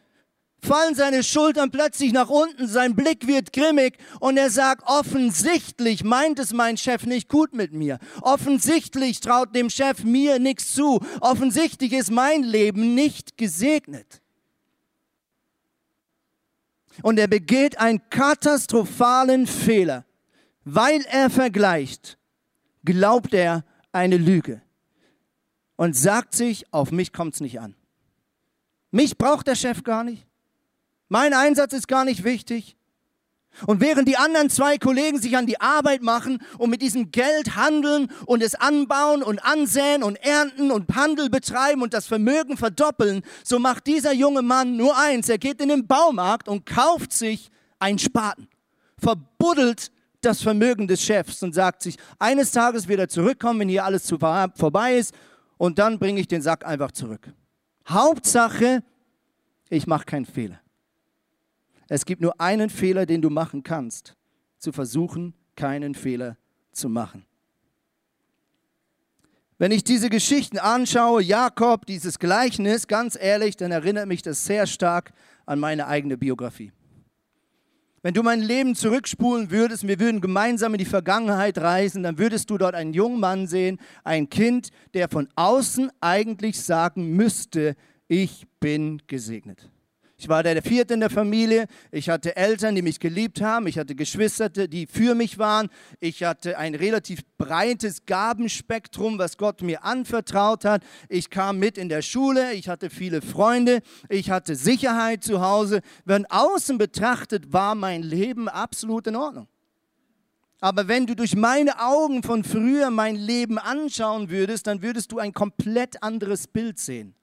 fallen 0.62 0.95
seine 0.95 1.23
Schultern 1.23 1.71
plötzlich 1.71 2.12
nach 2.12 2.28
unten, 2.28 2.69
sein 2.69 2.95
Blick 2.95 3.26
wird 3.26 3.55
grimmig 3.55 3.97
und 4.21 4.37
er 4.37 4.50
sagt, 4.50 4.83
offensichtlich 4.85 6.05
meint 6.05 6.38
es 6.38 6.52
mein 6.52 6.76
Chef 6.76 7.07
nicht 7.07 7.31
gut 7.31 7.55
mit 7.55 7.73
mir. 7.73 7.99
Offensichtlich 8.21 9.21
traut 9.21 9.57
dem 9.57 9.71
Chef 9.71 10.05
mir 10.05 10.38
nichts 10.38 10.75
zu. 10.75 11.00
Offensichtlich 11.23 11.95
ist 11.95 12.11
mein 12.11 12.43
Leben 12.43 12.95
nicht 12.95 13.38
gesegnet. 13.38 14.21
Und 17.00 17.19
er 17.19 17.26
begeht 17.26 17.78
einen 17.78 18.02
katastrophalen 18.11 19.47
Fehler. 19.47 20.05
Weil 20.67 21.07
er 21.11 21.31
vergleicht, 21.31 22.19
glaubt 22.85 23.33
er 23.33 23.64
eine 23.93 24.19
Lüge 24.19 24.61
und 25.79 25.95
sagt 25.95 26.35
sich, 26.35 26.67
auf 26.73 26.91
mich 26.91 27.13
kommt 27.13 27.35
es 27.35 27.41
nicht 27.41 27.61
an. 27.61 27.75
Mich 28.91 29.17
braucht 29.17 29.47
der 29.47 29.55
Chef 29.55 29.85
gar 29.85 30.03
nicht. 30.03 30.27
Mein 31.09 31.33
Einsatz 31.33 31.73
ist 31.73 31.87
gar 31.87 32.05
nicht 32.05 32.25
wichtig. 32.25 32.77
Und 33.67 33.81
während 33.81 34.09
die 34.09 34.17
anderen 34.17 34.51
zwei 34.51 34.77
Kollegen 34.77 35.21
sich 35.21 35.37
an 35.37 35.47
die 35.47 35.61
Arbeit 35.61 36.03
machen 36.03 36.43
und 36.59 36.71
mit 36.71 36.83
diesem 36.83 37.13
Geld 37.13 37.55
handeln 37.55 38.11
und 38.27 38.43
es 38.43 38.57
anbauen 38.57 39.23
und 39.23 39.39
ansäen 39.45 40.03
und 40.03 40.17
ernten 40.17 40.73
und 40.73 40.95
Handel 40.95 41.31
betreiben 41.31 41.83
und 41.83 41.95
das 41.95 42.07
Vermögen 42.07 42.57
verdoppeln, 42.57 43.23
so 43.45 43.61
macht 43.61 43.87
dieser 43.87 44.13
junge 44.13 44.43
Mann 44.43 44.77
nur 44.77 44.99
eins. 44.99 45.29
Er 45.29 45.39
geht 45.39 45.61
in 45.61 45.69
den 45.69 45.87
Baumarkt 45.87 46.49
und 46.49 46.67
kauft 46.67 47.13
sich 47.13 47.51
einen 47.79 48.01
Spaten, 48.01 48.49
verbuddelt 48.99 49.93
das 50.23 50.43
Vermögen 50.43 50.89
des 50.89 51.03
Chefs 51.03 51.41
und 51.45 51.55
sagt 51.55 51.83
sich, 51.83 51.97
eines 52.19 52.51
Tages 52.51 52.89
wird 52.89 52.99
er 52.99 53.09
zurückkommen, 53.09 53.61
wenn 53.61 53.69
hier 53.69 53.85
alles 53.85 54.09
vorbei 54.09 54.97
ist 54.97 55.15
und 55.59 55.79
dann 55.79 55.99
bringe 55.99 56.21
ich 56.21 56.29
den 56.29 56.41
Sack 56.41 56.65
einfach 56.65 56.93
zurück. 56.93 57.33
Hauptsache, 57.87 58.83
ich 59.69 59.87
mache 59.87 60.07
keinen 60.07 60.27
Fehler. 60.27 60.61
Es 61.88 62.05
gibt 62.05 62.23
nur 62.23 62.41
einen 62.41 62.71
Fehler, 62.71 63.07
den 63.07 63.23
du 63.23 63.31
machen 63.31 63.62
kannst, 63.62 64.15
zu 64.59 64.73
versuchen, 64.73 65.35
keinen 65.57 65.95
Fehler 65.95 66.37
zu 66.73 66.88
machen. 66.88 67.25
Wenn 69.59 69.73
ich 69.73 69.83
diese 69.83 70.09
Geschichten 70.09 70.59
anschaue, 70.59 71.21
Jakob, 71.21 71.85
dieses 71.87 72.21
Gleichnis, 72.21 72.87
ganz 72.87 73.19
ehrlich, 73.21 73.57
dann 73.57 73.73
erinnert 73.73 74.07
mich 74.07 74.23
das 74.23 74.45
sehr 74.45 74.67
stark 74.69 75.12
an 75.47 75.59
meine 75.59 75.88
eigene 75.88 76.17
Biografie. 76.17 76.73
Wenn 78.02 78.14
du 78.14 78.23
mein 78.23 78.40
Leben 78.40 78.76
zurückspulen 78.76 79.50
würdest, 79.50 79.88
wir 79.88 79.99
würden 79.99 80.21
gemeinsam 80.21 80.75
in 80.75 80.78
die 80.78 80.85
Vergangenheit 80.85 81.59
reisen, 81.59 82.05
dann 82.05 82.17
würdest 82.19 82.49
du 82.49 82.57
dort 82.57 82.76
einen 82.76 82.93
jungen 82.93 83.19
Mann 83.19 83.49
sehen, 83.49 83.78
ein 84.05 84.31
Kind, 84.31 84.71
der 84.95 85.09
von 85.09 85.28
außen 85.35 85.90
eigentlich 86.00 86.62
sagen 86.62 87.17
müsste, 87.17 87.75
ich 88.07 88.47
bin 88.61 89.02
gesegnet. 89.09 89.69
Ich 90.21 90.29
war 90.29 90.43
der 90.43 90.61
Vierte 90.63 90.95
in 90.95 91.01
der 91.01 91.11
Familie. 91.11 91.69
Ich 91.93 92.09
hatte 92.09 92.35
Eltern, 92.35 92.75
die 92.75 92.83
mich 92.83 92.99
geliebt 92.99 93.41
haben. 93.41 93.69
Ich 93.69 93.79
hatte 93.79 93.95
Geschwister, 93.95 94.49
die 94.49 94.89
für 94.89 95.15
mich 95.15 95.39
waren. 95.39 95.69
Ich 96.01 96.25
hatte 96.25 96.59
ein 96.59 96.75
relativ 96.75 97.21
breites 97.39 98.05
Gabenspektrum, 98.05 99.21
was 99.21 99.37
Gott 99.37 99.63
mir 99.63 99.85
anvertraut 99.85 100.65
hat. 100.65 100.83
Ich 101.09 101.31
kam 101.31 101.61
mit 101.61 101.79
in 101.79 101.89
der 101.89 102.03
Schule. 102.03 102.53
Ich 102.55 102.69
hatte 102.69 102.91
viele 102.91 103.23
Freunde. 103.23 103.81
Ich 104.09 104.29
hatte 104.29 104.57
Sicherheit 104.57 105.23
zu 105.23 105.41
Hause. 105.41 105.83
Wenn 106.05 106.27
außen 106.27 106.79
betrachtet, 106.79 107.53
war 107.53 107.77
mein 107.77 108.03
Leben 108.03 108.49
absolut 108.49 109.07
in 109.07 109.15
Ordnung. 109.15 109.47
Aber 110.59 110.89
wenn 110.89 111.07
du 111.07 111.15
durch 111.15 111.37
meine 111.37 111.79
Augen 111.79 112.25
von 112.25 112.43
früher 112.43 112.91
mein 112.91 113.15
Leben 113.15 113.57
anschauen 113.57 114.31
würdest, 114.31 114.67
dann 114.67 114.83
würdest 114.83 115.13
du 115.13 115.21
ein 115.21 115.33
komplett 115.33 116.03
anderes 116.03 116.49
Bild 116.49 116.81
sehen 116.81 117.15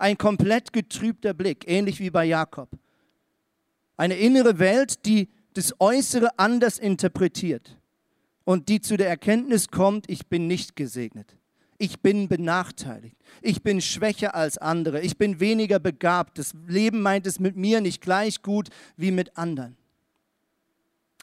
ein 0.00 0.18
komplett 0.18 0.72
getrübter 0.72 1.34
Blick, 1.34 1.64
ähnlich 1.68 2.00
wie 2.00 2.10
bei 2.10 2.24
Jakob. 2.24 2.70
Eine 3.96 4.16
innere 4.16 4.58
Welt, 4.58 5.04
die 5.06 5.28
das 5.54 5.74
Äußere 5.78 6.38
anders 6.38 6.78
interpretiert 6.78 7.76
und 8.44 8.68
die 8.68 8.80
zu 8.80 8.96
der 8.96 9.08
Erkenntnis 9.08 9.68
kommt, 9.68 10.08
ich 10.08 10.26
bin 10.26 10.46
nicht 10.46 10.74
gesegnet. 10.74 11.36
Ich 11.76 12.00
bin 12.00 12.28
benachteiligt. 12.28 13.16
Ich 13.40 13.62
bin 13.62 13.80
schwächer 13.80 14.34
als 14.34 14.58
andere. 14.58 15.00
Ich 15.00 15.16
bin 15.16 15.40
weniger 15.40 15.78
begabt. 15.78 16.38
Das 16.38 16.52
Leben 16.66 17.00
meint 17.00 17.26
es 17.26 17.40
mit 17.40 17.56
mir 17.56 17.80
nicht 17.80 18.02
gleich 18.02 18.42
gut 18.42 18.68
wie 18.96 19.10
mit 19.10 19.36
anderen. 19.38 19.78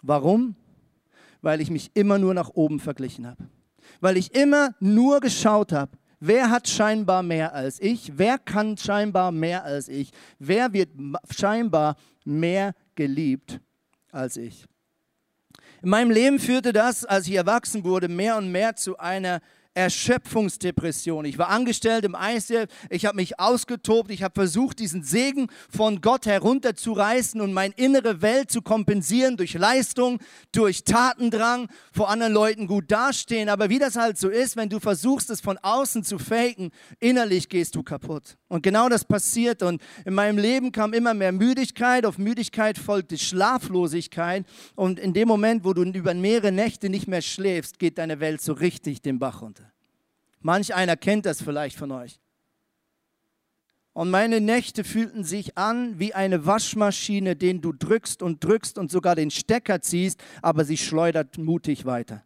Warum? 0.02 0.56
Weil 1.42 1.62
ich 1.62 1.70
mich 1.70 1.92
immer 1.94 2.18
nur 2.18 2.34
nach 2.34 2.50
oben 2.50 2.80
verglichen 2.80 3.28
habe. 3.28 3.48
Weil 4.02 4.18
ich 4.18 4.34
immer 4.34 4.76
nur 4.80 5.20
geschaut 5.20 5.72
habe, 5.72 5.92
Wer 6.20 6.50
hat 6.50 6.68
scheinbar 6.68 7.22
mehr 7.22 7.54
als 7.54 7.80
ich? 7.80 8.14
Wer 8.16 8.40
kann 8.40 8.78
scheinbar 8.78 9.32
mehr 9.32 9.64
als 9.64 9.88
ich? 9.88 10.12
Wer 10.40 10.74
wird 10.74 10.90
scheinbar 11.30 11.96
mehr 12.26 12.74
geliebt 12.96 13.60
als 14.12 14.38
ich? 14.38 14.66
In 15.84 15.90
meinem 15.90 16.10
Leben 16.10 16.40
führte 16.40 16.74
das, 16.74 17.06
als 17.06 17.28
ich 17.28 17.36
erwachsen 17.36 17.84
wurde, 17.84 18.08
mehr 18.08 18.38
und 18.38 18.52
mehr 18.52 18.76
zu 18.76 18.98
einer 18.98 19.42
Erschöpfungsdepression. 19.78 21.26
Ich 21.26 21.38
war 21.38 21.50
angestellt 21.50 22.04
im 22.04 22.18
ICF, 22.20 22.68
ich 22.90 23.06
habe 23.06 23.18
mich 23.18 23.40
ausgetobt, 23.40 24.10
ich 24.10 24.24
habe 24.24 24.34
versucht, 24.34 24.80
diesen 24.80 25.04
Segen 25.04 25.48
von 25.70 26.02
Gott 26.02 26.26
herunterzureißen 26.26 27.40
und 27.40 27.54
meine 27.54 27.76
innere 27.78 28.24
Welt 28.24 28.50
zu 28.52 28.64
kompensieren 28.64 29.38
durch 29.38 29.54
Leistung, 29.54 30.20
durch 30.52 30.84
Tatendrang, 30.84 31.68
vor 31.92 32.10
anderen 32.10 32.34
Leuten 32.34 32.66
gut 32.66 32.92
dastehen. 32.92 33.50
Aber 33.50 33.70
wie 33.70 33.78
das 33.78 33.96
halt 33.96 34.18
so 34.18 34.30
ist, 34.30 34.58
wenn 34.58 34.70
du 34.70 34.80
versuchst, 34.80 35.30
es 35.30 35.42
von 35.42 35.60
außen 35.60 36.04
zu 36.04 36.18
faken, 36.18 36.72
innerlich 37.00 37.48
gehst 37.48 37.76
du 37.76 37.84
kaputt. 37.84 38.36
Und 38.48 38.64
genau 38.64 38.90
das 38.90 39.06
passiert. 39.06 39.62
Und 39.62 39.82
in 40.06 40.14
meinem 40.14 40.38
Leben 40.38 40.72
kam 40.72 40.94
immer 40.94 41.14
mehr 41.14 41.32
Müdigkeit. 41.32 42.06
Auf 42.06 42.18
Müdigkeit 42.18 42.78
folgte 42.78 43.18
Schlaflosigkeit. 43.18 44.46
Und 44.76 45.00
in 45.00 45.14
dem 45.14 45.28
Moment, 45.28 45.64
wo 45.64 45.74
du 45.74 45.84
über 45.84 46.14
mehrere 46.14 46.52
Nächte 46.52 46.90
nicht 46.90 47.08
mehr 47.08 47.22
schläfst, 47.22 47.78
geht 47.78 47.98
deine 47.98 48.20
Welt 48.20 48.42
so 48.42 48.54
richtig 48.54 49.02
den 49.02 49.20
Bach 49.20 49.42
runter. 49.42 49.67
Manch 50.48 50.74
einer 50.74 50.96
kennt 50.96 51.26
das 51.26 51.42
vielleicht 51.42 51.78
von 51.78 51.92
euch. 51.92 52.22
Und 53.92 54.10
meine 54.10 54.40
Nächte 54.40 54.86
fühlten 54.86 55.26
sich 55.26 55.58
an 55.58 56.00
wie 56.00 56.14
eine 56.14 56.46
Waschmaschine, 56.46 57.36
den 57.36 57.60
du 57.60 57.74
drückst 57.74 58.24
und 58.24 58.42
drückst 58.42 58.78
und 58.78 58.90
sogar 58.90 59.14
den 59.16 59.30
Stecker 59.30 59.82
ziehst, 59.82 60.24
aber 60.42 60.64
sie 60.64 60.78
schleudert 60.78 61.38
mutig 61.38 61.84
weiter. 61.84 62.24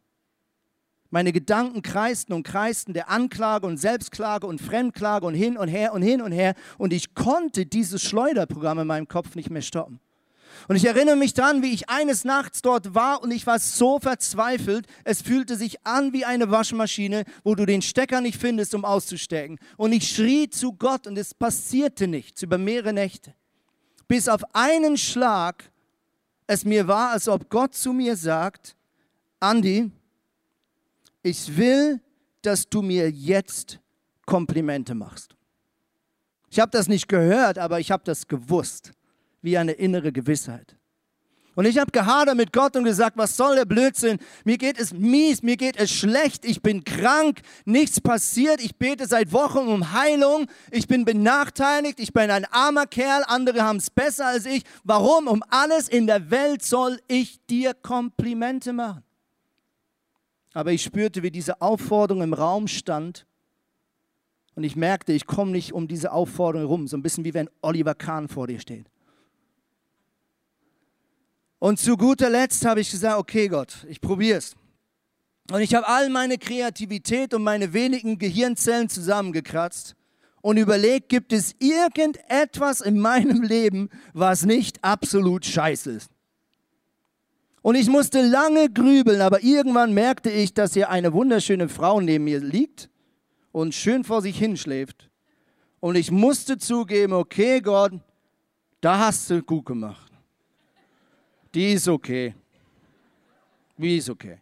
Meine 1.10 1.34
Gedanken 1.34 1.82
kreisten 1.82 2.34
und 2.34 2.44
kreisten 2.44 2.94
der 2.94 3.10
Anklage 3.10 3.66
und 3.66 3.78
Selbstklage 3.78 4.46
und 4.46 4.62
Fremdklage 4.62 5.26
und 5.26 5.34
hin 5.34 5.58
und 5.58 5.68
her 5.68 5.92
und 5.92 6.04
hin 6.04 6.22
und 6.22 6.32
her 6.32 6.54
und 6.78 6.94
ich 6.94 7.16
konnte 7.16 7.66
dieses 7.66 8.04
Schleuderprogramm 8.04 8.78
in 8.78 8.88
meinem 8.88 9.08
Kopf 9.08 9.34
nicht 9.34 9.50
mehr 9.50 9.64
stoppen. 9.64 10.00
Und 10.68 10.76
ich 10.76 10.86
erinnere 10.86 11.16
mich 11.16 11.34
daran, 11.34 11.62
wie 11.62 11.74
ich 11.74 11.90
eines 11.90 12.24
Nachts 12.24 12.62
dort 12.62 12.94
war 12.94 13.22
und 13.22 13.32
ich 13.32 13.48
war 13.48 13.60
so 13.60 14.00
verzweifelt. 14.00 14.88
Es 15.04 15.22
fühlte 15.22 15.56
sich 15.56 15.86
an 15.86 16.14
wie 16.14 16.26
eine 16.26 16.52
Waschmaschine, 16.52 17.26
wo 17.44 17.56
du 17.56 17.66
den 17.66 17.82
Stecker 17.82 18.22
nicht 18.22 18.40
findest, 18.40 18.76
um 18.76 18.86
auszustecken. 18.86 19.60
Und 19.78 19.92
ich 19.92 20.08
schrie 20.08 20.50
zu 20.50 20.74
Gott 20.74 21.08
und 21.08 21.18
es 21.18 21.34
passierte 21.34 22.08
nichts 22.08 22.42
über 22.42 22.58
mehrere 22.58 22.94
Nächte. 22.94 23.34
Bis 24.08 24.28
auf 24.28 24.44
einen 24.54 24.98
Schlag 24.98 25.72
es 26.48 26.66
mir 26.66 26.88
war, 26.88 27.12
als 27.12 27.28
ob 27.28 27.50
Gott 27.50 27.74
zu 27.74 27.94
mir 27.94 28.16
sagt, 28.16 28.76
Andi, 29.40 29.90
ich 31.24 31.56
will, 31.56 32.02
dass 32.42 32.68
du 32.68 32.82
mir 32.82 33.10
jetzt 33.10 33.80
Komplimente 34.26 34.96
machst. 34.96 35.36
Ich 36.50 36.60
habe 36.60 36.72
das 36.72 36.88
nicht 36.88 37.08
gehört, 37.08 37.58
aber 37.58 37.80
ich 37.80 37.92
habe 37.92 38.04
das 38.04 38.28
gewusst 38.28 38.92
wie 39.42 39.58
eine 39.58 39.74
innere 39.74 40.12
Gewissheit. 40.12 40.76
Und 41.54 41.66
ich 41.66 41.78
habe 41.78 41.92
gehadert 41.92 42.38
mit 42.38 42.54
Gott 42.54 42.78
und 42.78 42.86
gesagt, 42.86 43.18
was 43.18 43.36
soll 43.36 43.56
der 43.58 43.66
Blödsinn? 43.66 44.20
Mir 44.46 44.58
geht 44.58 44.80
es 44.80 44.94
mies, 44.94 45.44
mir 45.44 45.58
geht 45.58 45.78
es 45.78 45.92
schlecht, 45.92 46.46
ich 46.46 46.62
bin 46.62 46.86
krank, 46.86 47.42
nichts 47.66 48.00
passiert, 48.00 48.64
ich 48.64 48.78
bete 48.78 49.06
seit 49.06 49.34
Wochen 49.34 49.68
um 49.68 49.92
Heilung, 49.92 50.48
ich 50.72 50.88
bin 50.88 51.04
benachteiligt, 51.04 52.00
ich 52.00 52.14
bin 52.14 52.32
ein 52.32 52.46
armer 52.46 52.86
Kerl, 52.86 53.24
andere 53.28 53.64
haben 53.64 53.78
es 53.78 53.90
besser 53.90 54.28
als 54.28 54.46
ich. 54.46 54.64
Warum? 54.86 55.28
Um 55.28 55.44
alles 55.50 55.90
in 55.90 56.08
der 56.08 56.32
Welt 56.32 56.64
soll 56.64 57.00
ich 57.10 57.46
dir 57.48 57.74
Komplimente 57.74 58.72
machen. 58.72 59.04
Aber 60.54 60.72
ich 60.72 60.84
spürte, 60.84 61.22
wie 61.22 61.32
diese 61.32 61.62
Aufforderung 61.62 62.24
im 62.24 62.34
Raum 62.34 62.70
stand 62.70 63.26
und 64.56 64.64
ich 64.64 64.78
merkte, 64.78 65.12
ich 65.12 65.26
komme 65.26 65.52
nicht 65.52 65.74
um 65.74 65.88
diese 65.88 66.14
Aufforderung 66.14 66.68
herum, 66.68 66.88
so 66.88 66.96
ein 66.96 67.02
bisschen 67.02 67.26
wie 67.26 67.34
wenn 67.34 67.50
Oliver 67.62 67.96
Kahn 67.96 68.30
vor 68.30 68.48
dir 68.48 68.60
steht. 68.60 68.88
Und 71.62 71.80
zu 71.80 71.96
guter 71.96 72.28
Letzt 72.28 72.66
habe 72.66 72.82
ich 72.82 72.90
gesagt, 72.90 73.20
okay 73.20 73.48
Gott, 73.48 73.86
ich 73.88 74.02
probiere 74.02 74.40
es. 74.40 74.56
Und 75.52 75.62
ich 75.62 75.76
habe 75.76 75.88
all 75.88 76.10
meine 76.10 76.40
Kreativität 76.40 77.36
und 77.36 77.44
meine 77.44 77.72
wenigen 77.72 78.18
Gehirnzellen 78.18 78.90
zusammengekratzt 78.90 79.96
und 80.42 80.58
überlegt, 80.58 81.10
gibt 81.10 81.32
es 81.32 81.54
irgendetwas 81.60 82.82
in 82.82 82.98
meinem 82.98 83.44
Leben, 83.44 83.90
was 84.12 84.44
nicht 84.44 84.84
absolut 84.84 85.46
scheiße 85.46 85.92
ist. 85.92 86.10
Und 87.62 87.76
ich 87.76 87.90
musste 87.90 88.24
lange 88.24 88.72
grübeln, 88.72 89.22
aber 89.22 89.44
irgendwann 89.44 89.94
merkte 89.94 90.32
ich, 90.32 90.56
dass 90.56 90.74
hier 90.74 90.90
eine 90.90 91.14
wunderschöne 91.14 91.70
Frau 91.70 92.02
neben 92.02 92.24
mir 92.24 92.40
liegt 92.40 92.90
und 93.52 93.76
schön 93.76 94.04
vor 94.04 94.24
sich 94.24 94.40
hinschläft. 94.40 95.12
Und 95.80 95.94
ich 95.94 96.10
musste 96.10 96.58
zugeben, 96.58 97.14
okay 97.14 97.62
Gott, 97.62 97.94
da 98.82 98.98
hast 98.98 99.30
du 99.30 99.44
gut 99.44 99.68
gemacht 99.68 100.11
die 101.54 101.74
ist 101.74 101.88
okay. 101.88 102.36
Wie 103.78 103.98
ist 103.98 104.10
okay. 104.10 104.40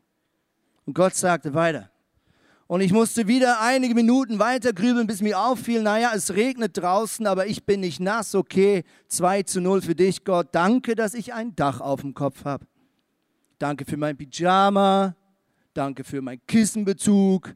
Und 0.86 0.94
Gott 0.94 1.16
sagte 1.16 1.54
weiter. 1.54 1.89
Und 2.68 2.82
ich 2.82 2.92
musste 2.92 3.28
wieder 3.28 3.62
einige 3.62 3.96
Minuten 3.96 4.38
weiter 4.38 4.74
grübeln, 4.74 5.08
bis 5.08 5.22
mir 5.22 5.39
auffiel, 5.39 5.82
naja, 5.82 6.12
es 6.13 6.36
regnet 6.36 6.78
draußen, 6.78 7.25
aber 7.25 7.48
ich 7.48 7.63
bin 7.66 7.80
nicht 7.80 8.00
nass, 8.00 8.36
okay. 8.36 8.84
2 9.08 9.44
zu 9.44 9.60
0 9.60 9.82
für 9.82 9.96
dich, 9.96 10.24
Gott. 10.24 10.50
Danke, 10.51 10.94
dass 10.94 11.16
ich 11.16 11.34
ein 11.34 11.56
Dach 11.56 11.82
auf 11.82 12.01
dem 12.01 12.13
Kopf 12.13 12.46
habe. 12.46 12.68
Danke 13.58 13.86
für 13.86 13.98
mein 13.98 14.16
Pyjama. 14.16 15.16
Danke 15.74 16.04
für 16.04 16.22
meinen 16.22 16.42
Kissenbezug. 16.46 17.56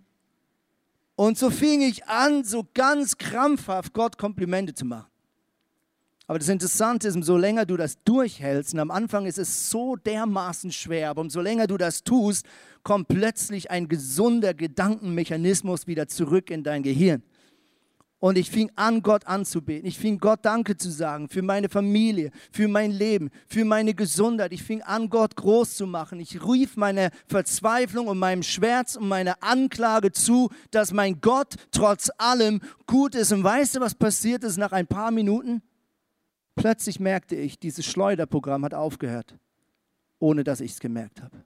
Und 1.15 1.37
so 1.37 1.51
fing 1.51 1.81
ich 1.81 2.05
an, 2.07 2.43
so 2.43 2.65
ganz 2.73 3.17
krampfhaft 3.17 3.93
Gott 3.93 4.17
Komplimente 4.17 4.73
zu 4.73 4.85
machen. 4.85 5.12
Aber 6.33 6.39
das 6.39 6.49
Interessante 6.49 7.07
ist, 7.07 7.15
umso 7.15 7.37
länger 7.37 7.63
du 7.63 7.77
das 7.77 8.03
durchhältst, 8.05 8.73
und 8.73 8.79
am 8.79 8.89
Anfang 8.89 9.27
ist 9.27 9.37
es 9.37 9.69
so 9.69 9.95
dermaßen 9.95 10.71
schwer, 10.71 11.11
aber 11.11 11.21
umso 11.21 11.41
länger 11.41 11.67
du 11.67 11.77
das 11.77 12.03
tust, 12.03 12.47
kommt 12.81 13.07
plötzlich 13.07 13.69
ein 13.69 13.87
gesunder 13.87 14.55
Gedankenmechanismus 14.55 15.85
wieder 15.85 16.07
zurück 16.07 16.49
in 16.49 16.63
dein 16.63 16.81
Gehirn. 16.81 17.21
Und 18.17 18.35
ich 18.35 18.49
fing 18.49 18.71
an, 18.75 19.03
Gott 19.03 19.27
anzubeten. 19.27 19.87
Ich 19.87 19.99
fing 19.99 20.17
Gott 20.17 20.39
Danke 20.41 20.75
zu 20.75 20.89
sagen 20.89 21.29
für 21.29 21.43
meine 21.43 21.69
Familie, 21.69 22.31
für 22.51 22.67
mein 22.67 22.89
Leben, 22.89 23.29
für 23.45 23.63
meine 23.63 23.93
Gesundheit. 23.93 24.53
Ich 24.53 24.63
fing 24.63 24.81
an, 24.81 25.11
Gott 25.11 25.35
groß 25.35 25.75
zu 25.75 25.85
machen. 25.85 26.19
Ich 26.19 26.43
rief 26.43 26.77
meine 26.77 27.11
Verzweiflung 27.27 28.07
und 28.07 28.17
meinem 28.17 28.41
Schmerz 28.41 28.95
und 28.95 29.07
meine 29.07 29.39
Anklage 29.43 30.11
zu, 30.11 30.49
dass 30.71 30.93
mein 30.93 31.21
Gott 31.21 31.53
trotz 31.69 32.09
allem 32.17 32.59
gut 32.87 33.13
ist. 33.13 33.31
Und 33.31 33.43
weißt 33.43 33.75
du, 33.75 33.81
was 33.81 33.93
passiert 33.93 34.43
ist 34.43 34.57
nach 34.57 34.71
ein 34.71 34.87
paar 34.87 35.11
Minuten? 35.11 35.61
Plötzlich 36.55 36.99
merkte 36.99 37.35
ich, 37.35 37.59
dieses 37.59 37.85
Schleuderprogramm 37.85 38.63
hat 38.65 38.73
aufgehört, 38.73 39.37
ohne 40.19 40.43
dass 40.43 40.61
ich 40.61 40.73
es 40.73 40.79
gemerkt 40.79 41.21
habe. 41.21 41.43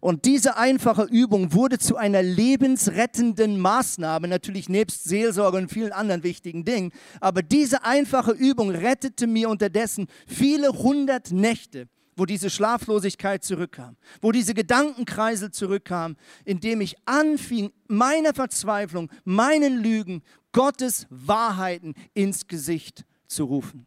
Und 0.00 0.24
diese 0.24 0.56
einfache 0.56 1.04
Übung 1.04 1.52
wurde 1.52 1.78
zu 1.78 1.96
einer 1.96 2.22
lebensrettenden 2.22 3.58
Maßnahme, 3.58 4.28
natürlich 4.28 4.68
nebst 4.68 5.04
Seelsorge 5.04 5.58
und 5.58 5.70
vielen 5.70 5.92
anderen 5.92 6.22
wichtigen 6.22 6.64
Dingen. 6.64 6.92
Aber 7.20 7.42
diese 7.42 7.84
einfache 7.84 8.32
Übung 8.32 8.70
rettete 8.70 9.26
mir 9.26 9.48
unterdessen 9.48 10.06
viele 10.26 10.68
hundert 10.68 11.32
Nächte, 11.32 11.88
wo 12.16 12.26
diese 12.26 12.50
Schlaflosigkeit 12.50 13.42
zurückkam, 13.42 13.96
wo 14.20 14.32
diese 14.32 14.54
Gedankenkreisel 14.54 15.50
zurückkamen, 15.50 16.16
indem 16.44 16.82
ich 16.82 16.96
anfing, 17.06 17.72
meiner 17.88 18.34
Verzweiflung, 18.34 19.10
meinen 19.24 19.78
Lügen, 19.82 20.22
Gottes 20.52 21.06
Wahrheiten 21.10 21.94
ins 22.12 22.46
Gesicht 22.46 23.04
zu 23.26 23.44
rufen. 23.44 23.86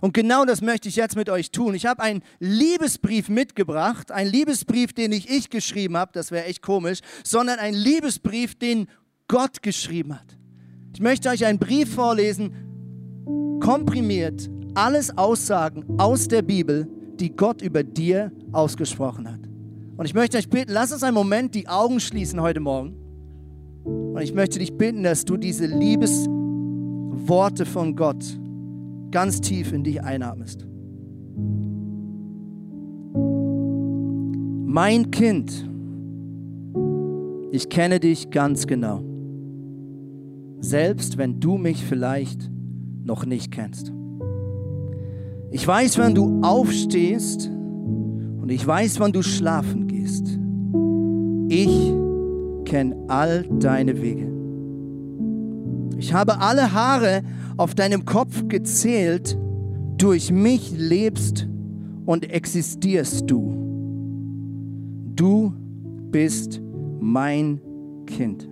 Und 0.00 0.14
genau 0.14 0.44
das 0.44 0.60
möchte 0.60 0.88
ich 0.88 0.96
jetzt 0.96 1.16
mit 1.16 1.28
euch 1.28 1.50
tun. 1.50 1.74
Ich 1.74 1.86
habe 1.86 2.02
einen 2.02 2.22
Liebesbrief 2.38 3.28
mitgebracht, 3.28 4.10
einen 4.10 4.30
Liebesbrief, 4.30 4.92
den 4.92 5.10
nicht 5.10 5.30
ich 5.30 5.50
geschrieben 5.50 5.96
habe, 5.96 6.12
das 6.14 6.30
wäre 6.30 6.46
echt 6.46 6.62
komisch, 6.62 7.00
sondern 7.24 7.58
einen 7.58 7.76
Liebesbrief, 7.76 8.54
den 8.54 8.88
Gott 9.28 9.62
geschrieben 9.62 10.14
hat. 10.14 10.36
Ich 10.94 11.00
möchte 11.00 11.28
euch 11.28 11.44
einen 11.44 11.58
Brief 11.58 11.94
vorlesen, 11.94 13.58
komprimiert, 13.60 14.50
alles 14.74 15.16
Aussagen 15.16 15.84
aus 15.98 16.28
der 16.28 16.42
Bibel, 16.42 16.88
die 17.18 17.30
Gott 17.30 17.62
über 17.62 17.84
dir 17.84 18.32
ausgesprochen 18.52 19.30
hat. 19.30 19.40
Und 19.96 20.06
ich 20.06 20.14
möchte 20.14 20.38
euch 20.38 20.48
bitten, 20.48 20.72
lass 20.72 20.92
uns 20.92 21.02
einen 21.02 21.14
Moment 21.14 21.54
die 21.54 21.68
Augen 21.68 22.00
schließen 22.00 22.40
heute 22.40 22.60
Morgen. 22.60 22.96
Und 23.84 24.22
ich 24.22 24.32
möchte 24.32 24.58
dich 24.58 24.76
bitten, 24.76 25.02
dass 25.02 25.24
du 25.24 25.36
diese 25.36 25.66
Liebesworte 25.66 27.66
von 27.66 27.96
Gott 27.96 28.39
ganz 29.10 29.40
tief 29.40 29.72
in 29.72 29.84
dich 29.84 30.02
einatmest. 30.02 30.66
Mein 34.66 35.10
Kind, 35.10 35.68
ich 37.50 37.68
kenne 37.68 37.98
dich 37.98 38.30
ganz 38.30 38.66
genau, 38.66 39.02
selbst 40.60 41.18
wenn 41.18 41.40
du 41.40 41.58
mich 41.58 41.84
vielleicht 41.84 42.50
noch 43.02 43.26
nicht 43.26 43.50
kennst. 43.50 43.92
Ich 45.50 45.66
weiß, 45.66 45.98
wann 45.98 46.14
du 46.14 46.40
aufstehst 46.42 47.48
und 47.48 48.50
ich 48.50 48.64
weiß, 48.64 49.00
wann 49.00 49.10
du 49.12 49.22
schlafen 49.22 49.88
gehst. 49.88 50.38
Ich 51.48 51.92
kenne 52.64 52.96
all 53.08 53.44
deine 53.58 54.00
Wege. 54.00 54.30
Ich 55.98 56.14
habe 56.14 56.40
alle 56.40 56.72
Haare 56.72 57.22
auf 57.60 57.74
deinem 57.74 58.06
Kopf 58.06 58.48
gezählt, 58.48 59.38
durch 59.98 60.32
mich 60.32 60.72
lebst 60.74 61.46
und 62.06 62.32
existierst 62.32 63.30
du. 63.30 63.52
Du 65.14 65.52
bist 66.10 66.62
mein 67.00 67.60
Kind. 68.06 68.48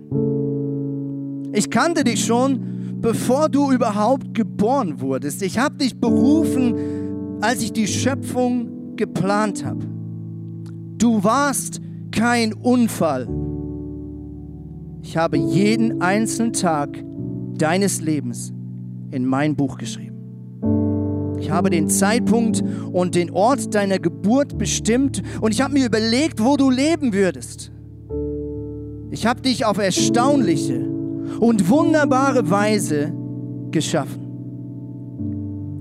Ich 1.53 1.71
kannte 1.71 2.03
dich 2.03 2.23
schon, 2.23 3.01
bevor 3.01 3.49
du 3.49 3.71
überhaupt 3.71 4.35
geboren 4.35 5.01
wurdest. 5.01 5.41
Ich 5.41 5.57
habe 5.57 5.77
dich 5.77 5.99
berufen, 5.99 6.75
als 7.41 7.63
ich 7.63 7.73
die 7.73 7.87
Schöpfung 7.87 8.95
geplant 8.95 9.65
habe. 9.65 9.87
Du 10.99 11.23
warst 11.23 11.81
kein 12.11 12.53
Unfall. 12.53 13.27
Ich 15.01 15.17
habe 15.17 15.37
jeden 15.37 15.99
einzelnen 15.99 16.53
Tag 16.53 17.03
deines 17.57 18.01
Lebens 18.01 18.53
in 19.11 19.25
mein 19.25 19.55
Buch 19.55 19.77
geschrieben. 19.77 20.19
Ich 21.39 21.51
habe 21.51 21.69
den 21.69 21.89
Zeitpunkt 21.89 22.63
und 22.91 23.15
den 23.15 23.31
Ort 23.31 23.73
deiner 23.73 23.97
Geburt 23.97 24.57
bestimmt 24.57 25.23
und 25.41 25.51
ich 25.53 25.61
habe 25.61 25.73
mir 25.73 25.85
überlegt, 25.85 26.43
wo 26.43 26.57
du 26.57 26.69
leben 26.69 27.13
würdest. 27.13 27.71
Ich 29.11 29.25
habe 29.25 29.41
dich 29.41 29.65
auf 29.65 29.77
erstaunliche 29.77 30.85
und 31.39 31.69
wunderbare 31.69 32.49
Weise 32.49 33.13
geschaffen. 33.71 34.27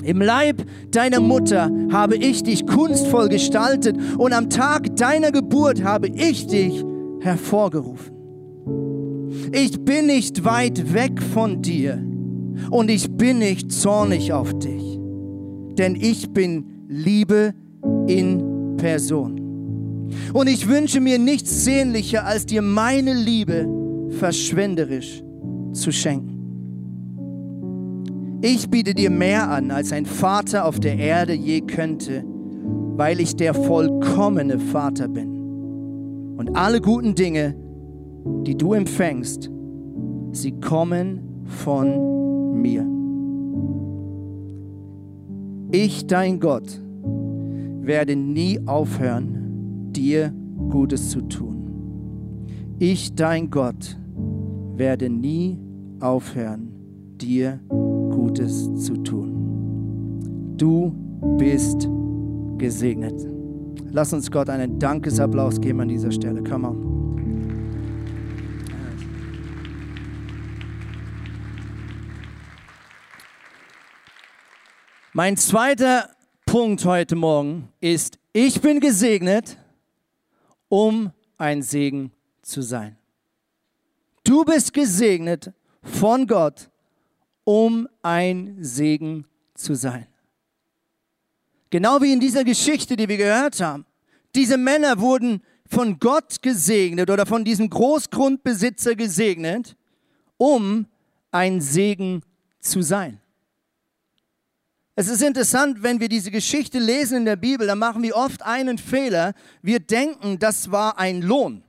Im 0.04 0.22
Leib 0.22 0.64
deiner 0.90 1.20
Mutter 1.20 1.70
habe 1.92 2.16
ich 2.16 2.42
dich 2.42 2.66
kunstvoll 2.66 3.28
gestaltet 3.28 3.96
und 4.16 4.32
am 4.32 4.48
Tag 4.48 4.96
deiner 4.96 5.32
Geburt 5.32 5.82
habe 5.84 6.08
ich 6.08 6.46
dich 6.46 6.84
hervorgerufen. 7.20 8.14
Ich 9.52 9.84
bin 9.84 10.06
nicht 10.06 10.44
weit 10.44 10.94
weg 10.94 11.20
von 11.20 11.60
dir 11.60 12.02
und 12.70 12.90
ich 12.90 13.10
bin 13.10 13.38
nicht 13.38 13.72
zornig 13.72 14.32
auf 14.32 14.58
dich, 14.58 14.98
denn 15.78 15.94
ich 15.94 16.30
bin 16.30 16.64
Liebe 16.88 17.54
in 18.06 18.76
Person. 18.76 19.38
Und 20.32 20.48
ich 20.48 20.68
wünsche 20.68 21.00
mir 21.00 21.18
nichts 21.18 21.64
sehnlicher, 21.64 22.24
als 22.24 22.46
dir 22.46 22.62
meine 22.62 23.12
Liebe 23.12 23.68
verschwenderisch 24.10 25.22
zu 25.72 25.92
schenken. 25.92 26.38
Ich 28.40 28.70
biete 28.70 28.94
dir 28.94 29.10
mehr 29.10 29.50
an, 29.50 29.70
als 29.70 29.92
ein 29.92 30.06
Vater 30.06 30.64
auf 30.64 30.78
der 30.78 30.96
Erde 30.96 31.34
je 31.34 31.60
könnte, 31.60 32.24
weil 32.96 33.20
ich 33.20 33.36
der 33.36 33.52
vollkommene 33.52 34.58
Vater 34.58 35.08
bin. 35.08 36.36
Und 36.36 36.56
alle 36.56 36.80
guten 36.80 37.14
Dinge, 37.14 37.56
die 38.46 38.56
du 38.56 38.74
empfängst, 38.74 39.50
sie 40.32 40.52
kommen 40.60 41.44
von 41.46 42.17
mir. 42.58 42.86
Ich, 45.70 46.06
dein 46.06 46.40
Gott, 46.40 46.80
werde 47.82 48.16
nie 48.16 48.60
aufhören, 48.66 49.92
dir 49.92 50.32
Gutes 50.70 51.10
zu 51.10 51.22
tun. 51.22 51.56
Ich, 52.78 53.14
dein 53.14 53.50
Gott, 53.50 53.96
werde 54.76 55.10
nie 55.10 55.58
aufhören, 56.00 56.70
dir 57.20 57.60
Gutes 57.68 58.74
zu 58.76 58.94
tun. 59.02 60.54
Du 60.56 60.92
bist 61.38 61.88
gesegnet. 62.58 63.26
Lass 63.90 64.12
uns 64.12 64.30
Gott 64.30 64.50
einen 64.50 64.78
Dankesapplaus 64.78 65.60
geben 65.60 65.80
an 65.80 65.88
dieser 65.88 66.10
Stelle. 66.10 66.42
Come 66.42 66.68
on. 66.68 66.97
Mein 75.18 75.36
zweiter 75.36 76.14
Punkt 76.46 76.84
heute 76.84 77.16
Morgen 77.16 77.72
ist, 77.80 78.20
ich 78.32 78.60
bin 78.60 78.78
gesegnet, 78.78 79.58
um 80.68 81.10
ein 81.36 81.60
Segen 81.60 82.12
zu 82.40 82.62
sein. 82.62 82.96
Du 84.22 84.44
bist 84.44 84.72
gesegnet 84.72 85.52
von 85.82 86.28
Gott, 86.28 86.70
um 87.42 87.88
ein 88.00 88.58
Segen 88.60 89.26
zu 89.54 89.74
sein. 89.74 90.06
Genau 91.70 92.00
wie 92.00 92.12
in 92.12 92.20
dieser 92.20 92.44
Geschichte, 92.44 92.94
die 92.94 93.08
wir 93.08 93.16
gehört 93.16 93.60
haben. 93.60 93.86
Diese 94.36 94.56
Männer 94.56 95.00
wurden 95.00 95.42
von 95.68 95.98
Gott 95.98 96.40
gesegnet 96.42 97.10
oder 97.10 97.26
von 97.26 97.44
diesem 97.44 97.68
Großgrundbesitzer 97.68 98.94
gesegnet, 98.94 99.74
um 100.36 100.86
ein 101.32 101.60
Segen 101.60 102.22
zu 102.60 102.82
sein. 102.82 103.20
Es 105.00 105.06
ist 105.06 105.22
interessant, 105.22 105.84
wenn 105.84 106.00
wir 106.00 106.08
diese 106.08 106.32
Geschichte 106.32 106.80
lesen 106.80 107.18
in 107.18 107.24
der 107.24 107.36
Bibel, 107.36 107.68
dann 107.68 107.78
machen 107.78 108.02
wir 108.02 108.16
oft 108.16 108.42
einen 108.42 108.78
Fehler. 108.78 109.32
Wir 109.62 109.78
denken, 109.78 110.40
das 110.40 110.72
war 110.72 110.98
ein 110.98 111.22
Lohn. 111.22 111.62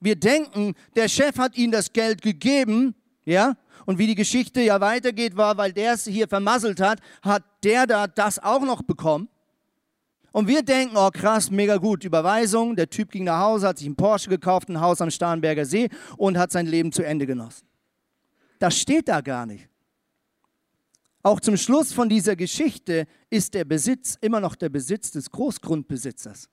Wir 0.00 0.16
denken, 0.16 0.72
der 0.94 1.08
Chef 1.08 1.36
hat 1.36 1.58
ihnen 1.58 1.72
das 1.72 1.92
Geld 1.92 2.22
gegeben, 2.22 2.94
ja, 3.26 3.54
und 3.84 3.98
wie 3.98 4.06
die 4.06 4.14
Geschichte 4.14 4.62
ja 4.62 4.80
weitergeht, 4.80 5.36
war, 5.36 5.58
weil 5.58 5.74
der 5.74 5.92
es 5.92 6.06
hier 6.06 6.26
vermasselt 6.26 6.80
hat, 6.80 7.00
hat 7.20 7.44
der 7.62 7.86
da 7.86 8.06
das 8.06 8.38
auch 8.38 8.62
noch 8.62 8.80
bekommen. 8.80 9.28
Und 10.32 10.48
wir 10.48 10.62
denken, 10.62 10.96
oh 10.96 11.10
krass, 11.10 11.50
mega 11.50 11.76
gut, 11.76 12.02
Überweisung. 12.02 12.76
Der 12.76 12.88
Typ 12.88 13.10
ging 13.10 13.24
nach 13.24 13.40
Hause, 13.40 13.68
hat 13.68 13.76
sich 13.76 13.88
einen 13.88 13.96
Porsche 13.96 14.30
gekauft, 14.30 14.70
ein 14.70 14.80
Haus 14.80 15.02
am 15.02 15.10
Starnberger 15.10 15.66
See 15.66 15.90
und 16.16 16.38
hat 16.38 16.50
sein 16.50 16.64
Leben 16.64 16.92
zu 16.92 17.02
Ende 17.02 17.26
genossen. 17.26 17.66
Das 18.58 18.78
steht 18.78 19.06
da 19.06 19.20
gar 19.20 19.44
nicht. 19.44 19.68
Auch 21.26 21.40
zum 21.40 21.56
Schluss 21.56 21.92
von 21.92 22.08
dieser 22.08 22.36
Geschichte 22.36 23.06
ist 23.30 23.54
der 23.54 23.64
Besitz 23.64 24.16
immer 24.20 24.40
noch 24.40 24.54
der 24.54 24.68
Besitz 24.68 25.10
des 25.10 25.30
Großgrundbesitzers. 25.30 26.48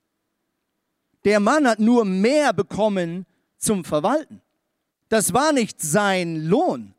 Der 1.25 1.39
Mann 1.39 1.67
hat 1.67 1.79
nur 1.79 2.05
mehr 2.05 2.53
bekommen 2.53 3.25
zum 3.57 3.86
Verwalten. 3.86 4.41
Das 5.09 5.33
war 5.33 5.53
nicht 5.53 5.79
sein 5.79 6.47
Lohn 6.47 6.93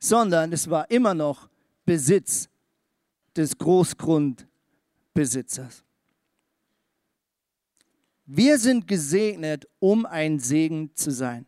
sondern 0.00 0.52
es 0.52 0.68
war 0.68 0.90
immer 0.90 1.14
noch 1.14 1.48
Besitz 1.84 2.48
des 3.36 3.56
Großgrundbesitzers. 3.56 5.84
Wir 8.24 8.58
sind 8.58 8.88
gesegnet, 8.88 9.68
um 9.78 10.06
ein 10.06 10.38
Segen 10.38 10.90
zu 10.94 11.10
sein. 11.10 11.44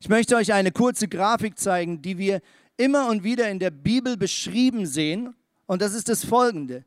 Ich 0.00 0.08
möchte 0.08 0.36
euch 0.36 0.52
eine 0.52 0.70
kurze 0.72 1.08
Grafik 1.08 1.58
zeigen, 1.58 2.00
die 2.00 2.16
wir 2.18 2.40
immer 2.78 3.08
und 3.08 3.24
wieder 3.24 3.50
in 3.50 3.58
der 3.58 3.70
Bibel 3.70 4.16
beschrieben 4.16 4.86
sehen. 4.86 5.34
Und 5.66 5.82
das 5.82 5.92
ist 5.92 6.08
das 6.08 6.24
folgende. 6.24 6.84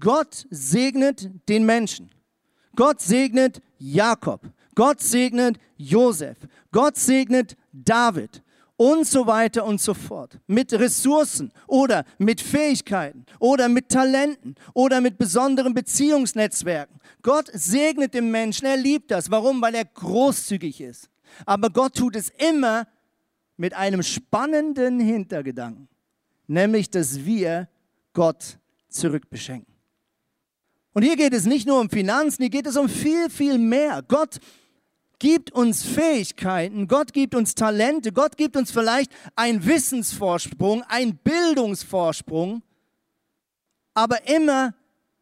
Gott 0.00 0.46
segnet 0.50 1.30
den 1.48 1.66
Menschen. 1.66 2.10
Gott 2.74 3.02
segnet 3.02 3.60
Jakob. 3.78 4.40
Gott 4.74 5.02
segnet 5.02 5.58
Josef. 5.76 6.38
Gott 6.70 6.96
segnet 6.96 7.56
David 7.72 8.42
und 8.76 9.06
so 9.06 9.26
weiter 9.26 9.64
und 9.64 9.80
so 9.80 9.92
fort. 9.92 10.38
Mit 10.46 10.72
Ressourcen 10.72 11.52
oder 11.66 12.04
mit 12.18 12.40
Fähigkeiten 12.40 13.26
oder 13.38 13.68
mit 13.68 13.90
Talenten 13.90 14.54
oder 14.72 15.00
mit 15.00 15.18
besonderen 15.18 15.74
Beziehungsnetzwerken. 15.74 16.98
Gott 17.22 17.50
segnet 17.52 18.14
den 18.14 18.30
Menschen, 18.30 18.66
er 18.66 18.76
liebt 18.76 19.10
das. 19.10 19.30
Warum? 19.30 19.60
Weil 19.60 19.74
er 19.74 19.84
großzügig 19.84 20.80
ist. 20.80 21.10
Aber 21.44 21.70
Gott 21.70 21.96
tut 21.96 22.16
es 22.16 22.30
immer 22.30 22.86
mit 23.56 23.74
einem 23.74 24.02
spannenden 24.02 25.00
Hintergedanken, 25.00 25.88
nämlich 26.46 26.90
dass 26.90 27.24
wir 27.24 27.68
Gott 28.12 28.58
zurückbeschenken. 28.88 29.72
Und 30.94 31.02
hier 31.02 31.16
geht 31.16 31.32
es 31.32 31.46
nicht 31.46 31.66
nur 31.66 31.80
um 31.80 31.88
Finanzen, 31.88 32.42
hier 32.42 32.50
geht 32.50 32.66
es 32.66 32.76
um 32.76 32.88
viel, 32.88 33.30
viel 33.30 33.56
mehr. 33.58 34.02
Gott 34.06 34.38
gibt 35.18 35.52
uns 35.52 35.84
Fähigkeiten, 35.84 36.88
Gott 36.88 37.12
gibt 37.12 37.34
uns 37.34 37.54
Talente, 37.54 38.12
Gott 38.12 38.36
gibt 38.36 38.56
uns 38.56 38.70
vielleicht 38.70 39.10
einen 39.36 39.64
Wissensvorsprung, 39.64 40.82
einen 40.88 41.16
Bildungsvorsprung, 41.16 42.62
aber 43.94 44.28
immer 44.28 44.74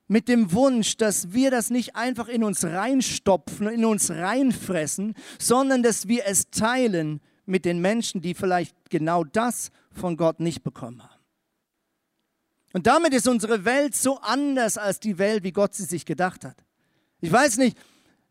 mit 0.09 0.27
dem 0.27 0.53
Wunsch, 0.53 0.97
dass 0.97 1.33
wir 1.33 1.53
das 1.53 1.71
nicht 1.71 1.95
einfach 1.95 2.27
in 2.27 2.43
uns 2.43 2.65
reinstopfen, 2.65 3.69
in 3.69 3.85
uns 3.85 4.11
reinfressen, 4.11 5.15
sondern 5.39 5.85
dass 5.85 6.09
wir 6.09 6.25
es 6.27 6.51
teilen 6.51 7.21
mit 7.51 7.65
den 7.65 7.81
Menschen, 7.81 8.23
die 8.23 8.35
vielleicht 8.35 8.75
genau 8.89 9.25
das 9.25 9.71
von 9.93 10.17
Gott 10.17 10.41
nicht 10.41 10.63
bekommen 10.63 11.03
haben. 11.03 11.21
Und 12.73 12.87
damit 12.87 13.13
ist 13.13 13.27
unsere 13.27 13.65
Welt 13.65 13.95
so 13.97 14.19
anders 14.21 14.79
als 14.79 15.01
die 15.01 15.19
Welt, 15.19 15.43
wie 15.43 15.53
Gott 15.53 15.75
sie 15.75 15.85
sich 15.85 16.07
gedacht 16.07 16.45
hat. 16.45 16.57
Ich 17.21 17.31
weiß 17.31 17.59
nicht, 17.59 17.77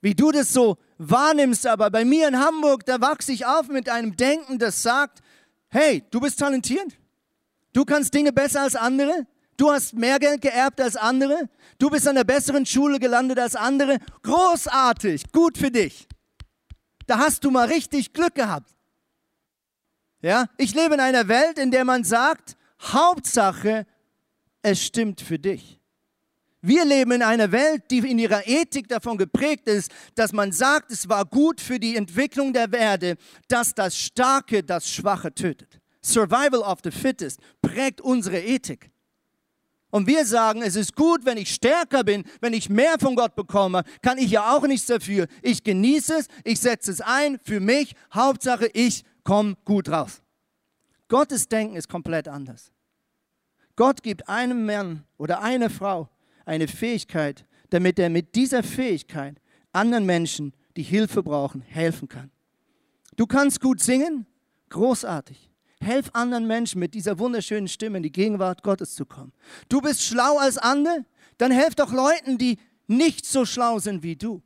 wie 0.02 0.16
du 0.16 0.32
das 0.32 0.54
so 0.54 0.78
wahrnimmst, 0.98 1.68
aber 1.68 1.90
bei 1.90 2.06
mir 2.06 2.28
in 2.28 2.40
Hamburg, 2.40 2.86
da 2.86 3.02
wachse 3.02 3.34
ich 3.34 3.46
auf 3.46 3.68
mit 3.68 3.90
einem 3.90 4.16
Denken, 4.16 4.58
das 4.58 4.82
sagt, 4.82 5.22
hey, 5.70 6.04
du 6.10 6.22
bist 6.22 6.40
talentiert, 6.40 6.98
du 7.74 7.84
kannst 7.84 8.14
Dinge 8.14 8.32
besser 8.32 8.62
als 8.62 8.76
andere, 8.76 9.28
du 9.58 9.72
hast 9.72 9.94
mehr 9.94 10.20
Geld 10.20 10.42
geerbt 10.42 10.80
als 10.80 10.96
andere, 10.96 11.50
du 11.78 11.90
bist 11.90 12.08
an 12.08 12.16
der 12.16 12.24
besseren 12.24 12.66
Schule 12.66 13.00
gelandet 13.00 13.40
als 13.40 13.56
andere, 13.56 14.00
großartig, 14.24 15.32
gut 15.34 15.58
für 15.58 15.70
dich. 15.70 16.08
Da 17.06 17.18
hast 17.18 17.44
du 17.44 17.52
mal 17.52 17.68
richtig 17.68 18.14
Glück 18.14 18.36
gehabt. 18.36 18.70
Ja, 20.22 20.48
ich 20.58 20.74
lebe 20.76 20.96
in 20.96 21.00
einer 21.00 21.28
Welt, 21.28 21.58
in 21.58 21.72
der 21.72 21.86
man 21.86 22.04
sagt, 22.04 22.58
Hauptsache, 22.82 23.86
es 24.62 24.84
stimmt 24.84 25.22
für 25.22 25.40
dich. 25.40 25.80
Wir 26.62 26.84
leben 26.84 27.14
in 27.14 27.24
einer 27.24 27.54
Welt, 27.54 27.84
die 27.90 28.00
in 28.00 28.20
ihrer 28.20 28.46
Ethik 28.46 28.90
davon 28.90 29.18
geprägt 29.18 29.68
ist, 29.68 29.92
dass 30.16 30.34
man 30.34 30.52
sagt, 30.52 30.92
es 30.92 31.08
war 31.08 31.24
gut 31.24 31.62
für 31.62 31.80
die 31.80 31.96
Entwicklung 31.96 32.52
der 32.52 32.72
Erde, 32.74 33.16
dass 33.48 33.74
das 33.74 33.98
Starke 33.98 34.62
das 34.62 34.90
Schwache 34.90 35.34
tötet. 35.34 35.80
Survival 36.04 36.60
of 36.60 36.80
the 36.84 36.92
Fittest 36.92 37.40
prägt 37.62 38.02
unsere 38.02 38.40
Ethik. 38.40 38.92
Und 39.92 40.06
wir 40.06 40.26
sagen, 40.26 40.62
es 40.62 40.76
ist 40.76 40.96
gut, 40.96 41.26
wenn 41.26 41.38
ich 41.38 41.54
stärker 41.54 42.04
bin, 42.04 42.24
wenn 42.42 42.54
ich 42.54 42.70
mehr 42.70 43.00
von 43.00 43.16
Gott 43.16 43.36
bekomme, 43.36 43.84
kann 44.02 44.18
ich 44.18 44.30
ja 44.30 44.56
auch 44.56 44.68
nichts 44.68 44.86
dafür. 44.86 45.28
Ich 45.42 45.64
genieße 45.64 46.16
es, 46.20 46.28
ich 46.44 46.60
setze 46.60 46.92
es 46.92 47.02
ein 47.02 47.40
für 47.44 47.60
mich. 47.60 47.96
Hauptsache, 48.14 48.70
ich 48.74 49.04
komme 49.30 49.56
gut 49.64 49.90
raus. 49.90 50.24
Gottes 51.08 51.48
Denken 51.48 51.76
ist 51.76 51.88
komplett 51.88 52.28
anders. 52.28 52.72
Gott 53.76 54.02
gibt 54.02 54.28
einem 54.28 54.66
Mann 54.66 55.04
oder 55.18 55.44
einer 55.44 55.70
Frau 55.70 56.10
eine 56.46 56.68
Fähigkeit, 56.68 57.46
damit 57.70 58.00
er 58.00 58.10
mit 58.10 58.34
dieser 58.34 58.64
Fähigkeit 58.64 59.40
anderen 59.72 60.08
Menschen, 60.08 60.54
die 60.76 60.82
Hilfe 60.82 61.22
brauchen, 61.22 61.62
helfen 61.62 62.08
kann. 62.08 62.32
Du 63.18 63.28
kannst 63.28 63.62
gut 63.62 63.82
singen, 63.82 64.26
großartig. 64.70 65.52
Helf 65.80 66.10
anderen 66.14 66.48
Menschen 66.48 66.80
mit 66.80 66.96
dieser 66.96 67.20
wunderschönen 67.20 67.68
Stimme 67.68 67.98
in 67.98 68.04
die 68.04 68.12
Gegenwart 68.12 68.64
Gottes 68.64 68.96
zu 68.96 69.06
kommen. 69.06 69.32
Du 69.70 69.80
bist 69.80 70.02
schlau 70.02 70.40
als 70.40 70.58
andere, 70.58 71.06
dann 71.38 71.52
helf 71.52 71.76
doch 71.76 71.94
Leuten, 71.94 72.40
die 72.40 72.58
nicht 72.88 73.28
so 73.28 73.46
schlau 73.46 73.78
sind 73.78 74.02
wie 74.02 74.16
du. 74.16 74.42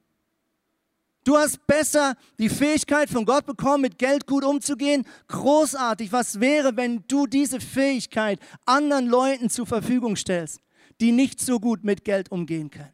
Du 1.24 1.38
hast 1.38 1.66
besser 1.68 2.16
die 2.38 2.50
Fähigkeit 2.50 3.10
von 3.10 3.26
Gott 3.26 3.46
bekommen, 3.46 3.82
mit 3.82 3.98
Geld 3.98 4.28
gut 4.28 4.44
umzugehen. 4.44 5.06
Großartig. 5.28 6.12
Was 6.12 6.40
wäre, 6.40 6.76
wenn 6.76 7.04
du 7.08 7.28
diese 7.28 7.62
Fähigkeit 7.62 8.40
anderen 8.66 9.08
Leuten 9.08 9.50
zur 9.50 9.66
Verfügung 9.66 10.16
stellst? 10.16 10.60
die 11.02 11.12
nicht 11.12 11.42
so 11.42 11.60
gut 11.60 11.84
mit 11.84 12.04
Geld 12.04 12.32
umgehen 12.32 12.70
können. 12.70 12.94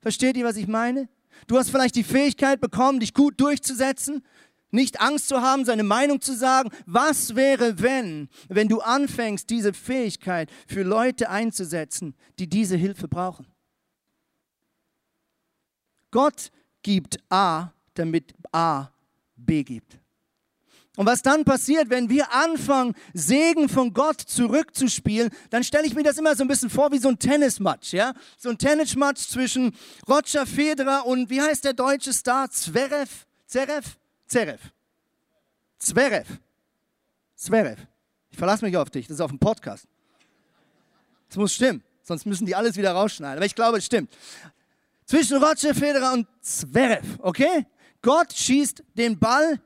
Versteht 0.00 0.36
ihr, 0.36 0.44
was 0.44 0.56
ich 0.56 0.68
meine? 0.68 1.08
Du 1.46 1.58
hast 1.58 1.70
vielleicht 1.70 1.96
die 1.96 2.04
Fähigkeit 2.04 2.60
bekommen, 2.60 3.00
dich 3.00 3.14
gut 3.14 3.40
durchzusetzen, 3.40 4.24
nicht 4.70 5.00
Angst 5.00 5.28
zu 5.28 5.40
haben, 5.40 5.64
seine 5.64 5.82
Meinung 5.82 6.20
zu 6.20 6.34
sagen. 6.34 6.70
Was 6.86 7.36
wäre, 7.36 7.80
wenn, 7.80 8.28
wenn 8.48 8.68
du 8.68 8.80
anfängst, 8.80 9.48
diese 9.50 9.72
Fähigkeit 9.72 10.50
für 10.66 10.82
Leute 10.82 11.30
einzusetzen, 11.30 12.14
die 12.38 12.48
diese 12.48 12.76
Hilfe 12.76 13.08
brauchen? 13.08 13.46
Gott 16.10 16.50
gibt 16.84 17.18
A, 17.30 17.72
damit 17.94 18.32
A 18.52 18.90
B 19.34 19.64
gibt. 19.64 19.98
Und 20.96 21.06
was 21.06 21.22
dann 21.22 21.44
passiert, 21.44 21.90
wenn 21.90 22.08
wir 22.08 22.32
anfangen, 22.32 22.94
Segen 23.12 23.68
von 23.68 23.92
Gott 23.92 24.20
zurückzuspielen, 24.20 25.30
dann 25.50 25.64
stelle 25.64 25.86
ich 25.86 25.94
mir 25.94 26.04
das 26.04 26.18
immer 26.18 26.36
so 26.36 26.44
ein 26.44 26.48
bisschen 26.48 26.70
vor 26.70 26.92
wie 26.92 26.98
so 26.98 27.08
ein 27.08 27.18
Tennismatch, 27.18 27.94
ja? 27.94 28.14
So 28.38 28.50
ein 28.50 28.58
Tennismatch 28.58 29.26
zwischen 29.26 29.74
Roger 30.08 30.46
Federer 30.46 31.04
und 31.04 31.30
wie 31.30 31.42
heißt 31.42 31.64
der 31.64 31.72
deutsche 31.72 32.12
Star? 32.12 32.48
Zverev? 32.48 33.26
Zverev? 33.46 33.96
Zverev. 34.28 34.60
Zverev. 35.78 36.28
Zverev. 37.34 37.80
Ich 38.30 38.38
verlasse 38.38 38.64
mich 38.64 38.76
auf 38.76 38.90
dich, 38.90 39.08
das 39.08 39.16
ist 39.16 39.20
auf 39.20 39.30
dem 39.30 39.40
Podcast. 39.40 39.88
Das 41.28 41.36
muss 41.36 41.54
stimmen, 41.54 41.82
sonst 42.04 42.24
müssen 42.24 42.46
die 42.46 42.54
alles 42.54 42.76
wieder 42.76 42.92
rausschneiden. 42.92 43.38
Aber 43.38 43.46
ich 43.46 43.56
glaube, 43.56 43.78
es 43.78 43.84
stimmt. 43.84 44.12
Zwischen 45.06 45.42
Roger 45.42 45.74
Federer 45.74 46.14
und 46.14 46.26
Zverev, 46.40 47.18
okay? 47.20 47.66
Gott 48.00 48.32
schießt 48.32 48.82
den 48.94 49.18
Ball 49.18 49.60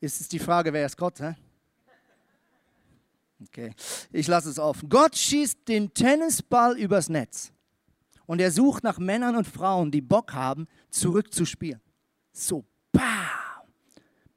ist 0.00 0.32
die 0.32 0.38
Frage, 0.38 0.72
wer 0.72 0.86
ist 0.86 0.96
Gott? 0.96 1.20
Hä? 1.20 1.34
Okay, 3.40 3.72
ich 4.12 4.26
lasse 4.26 4.50
es 4.50 4.58
offen. 4.58 4.88
Gott 4.88 5.16
schießt 5.16 5.66
den 5.68 5.92
Tennisball 5.94 6.76
übers 6.76 7.08
Netz 7.08 7.52
und 8.26 8.40
er 8.40 8.50
sucht 8.50 8.82
nach 8.82 8.98
Männern 8.98 9.36
und 9.36 9.46
Frauen, 9.46 9.90
die 9.90 10.00
Bock 10.00 10.32
haben, 10.34 10.66
zurückzuspielen. 10.90 11.80
So, 12.32 12.64
bam! 12.92 13.27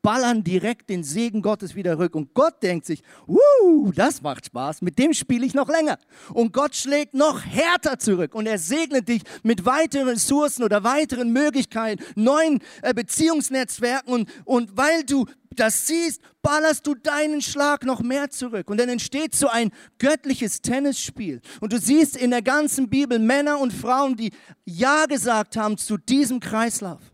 Ballern 0.01 0.43
direkt 0.43 0.89
den 0.89 1.03
Segen 1.03 1.41
Gottes 1.41 1.75
wieder 1.75 1.97
rück. 1.97 2.15
Und 2.15 2.33
Gott 2.33 2.61
denkt 2.63 2.85
sich, 2.85 3.03
uh, 3.27 3.91
das 3.93 4.21
macht 4.21 4.47
Spaß, 4.47 4.81
mit 4.81 4.97
dem 4.99 5.13
spiele 5.13 5.45
ich 5.45 5.53
noch 5.53 5.69
länger. 5.69 5.97
Und 6.33 6.53
Gott 6.53 6.75
schlägt 6.75 7.13
noch 7.13 7.43
härter 7.43 7.99
zurück 7.99 8.35
und 8.35 8.47
er 8.47 8.57
segnet 8.57 9.07
dich 9.07 9.21
mit 9.43 9.65
weiteren 9.65 10.09
Ressourcen 10.09 10.63
oder 10.63 10.83
weiteren 10.83 11.31
Möglichkeiten, 11.31 12.03
neuen 12.15 12.59
äh, 12.81 12.93
Beziehungsnetzwerken. 12.93 14.13
Und, 14.13 14.29
und 14.45 14.77
weil 14.77 15.03
du 15.03 15.25
das 15.55 15.85
siehst, 15.87 16.21
ballerst 16.41 16.87
du 16.87 16.95
deinen 16.95 17.41
Schlag 17.41 17.85
noch 17.85 18.01
mehr 18.01 18.29
zurück. 18.29 18.69
Und 18.69 18.79
dann 18.79 18.89
entsteht 18.89 19.35
so 19.35 19.47
ein 19.49 19.71
göttliches 19.99 20.61
Tennisspiel. 20.61 21.41
Und 21.59 21.73
du 21.73 21.79
siehst 21.79 22.15
in 22.15 22.31
der 22.31 22.41
ganzen 22.41 22.89
Bibel 22.89 23.19
Männer 23.19 23.59
und 23.59 23.73
Frauen, 23.73 24.15
die 24.15 24.31
Ja 24.65 25.05
gesagt 25.05 25.57
haben 25.57 25.77
zu 25.77 25.97
diesem 25.97 26.39
Kreislauf. 26.39 27.10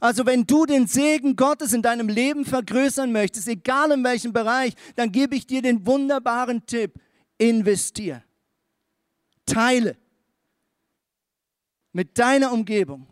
Also 0.00 0.24
wenn 0.24 0.46
du 0.46 0.64
den 0.64 0.86
Segen 0.86 1.36
Gottes 1.36 1.72
in 1.72 1.82
deinem 1.82 2.08
Leben 2.08 2.44
vergrößern 2.44 3.12
möchtest, 3.12 3.48
egal 3.48 3.92
in 3.92 4.02
welchem 4.02 4.32
Bereich, 4.32 4.74
dann 4.96 5.12
gebe 5.12 5.36
ich 5.36 5.46
dir 5.46 5.60
den 5.62 5.86
wunderbaren 5.86 6.64
Tipp, 6.66 6.94
investier. 7.38 8.22
Teile 9.44 9.96
mit 11.92 12.18
deiner 12.18 12.52
Umgebung, 12.52 13.06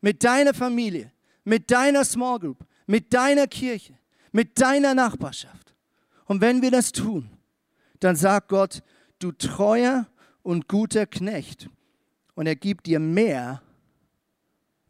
mit 0.00 0.24
deiner 0.24 0.54
Familie, 0.54 1.12
mit 1.44 1.70
deiner 1.70 2.04
Small 2.04 2.38
Group, 2.40 2.64
mit 2.86 3.12
deiner 3.12 3.46
Kirche, 3.46 3.98
mit 4.32 4.60
deiner 4.60 4.94
Nachbarschaft. 4.94 5.74
Und 6.24 6.40
wenn 6.40 6.62
wir 6.62 6.70
das 6.70 6.92
tun, 6.92 7.30
dann 8.00 8.16
sagt 8.16 8.48
Gott, 8.48 8.82
du 9.18 9.32
treuer 9.32 10.08
und 10.42 10.68
guter 10.68 11.06
Knecht, 11.06 11.68
und 12.34 12.46
er 12.46 12.56
gibt 12.56 12.86
dir 12.86 12.98
mehr, 12.98 13.62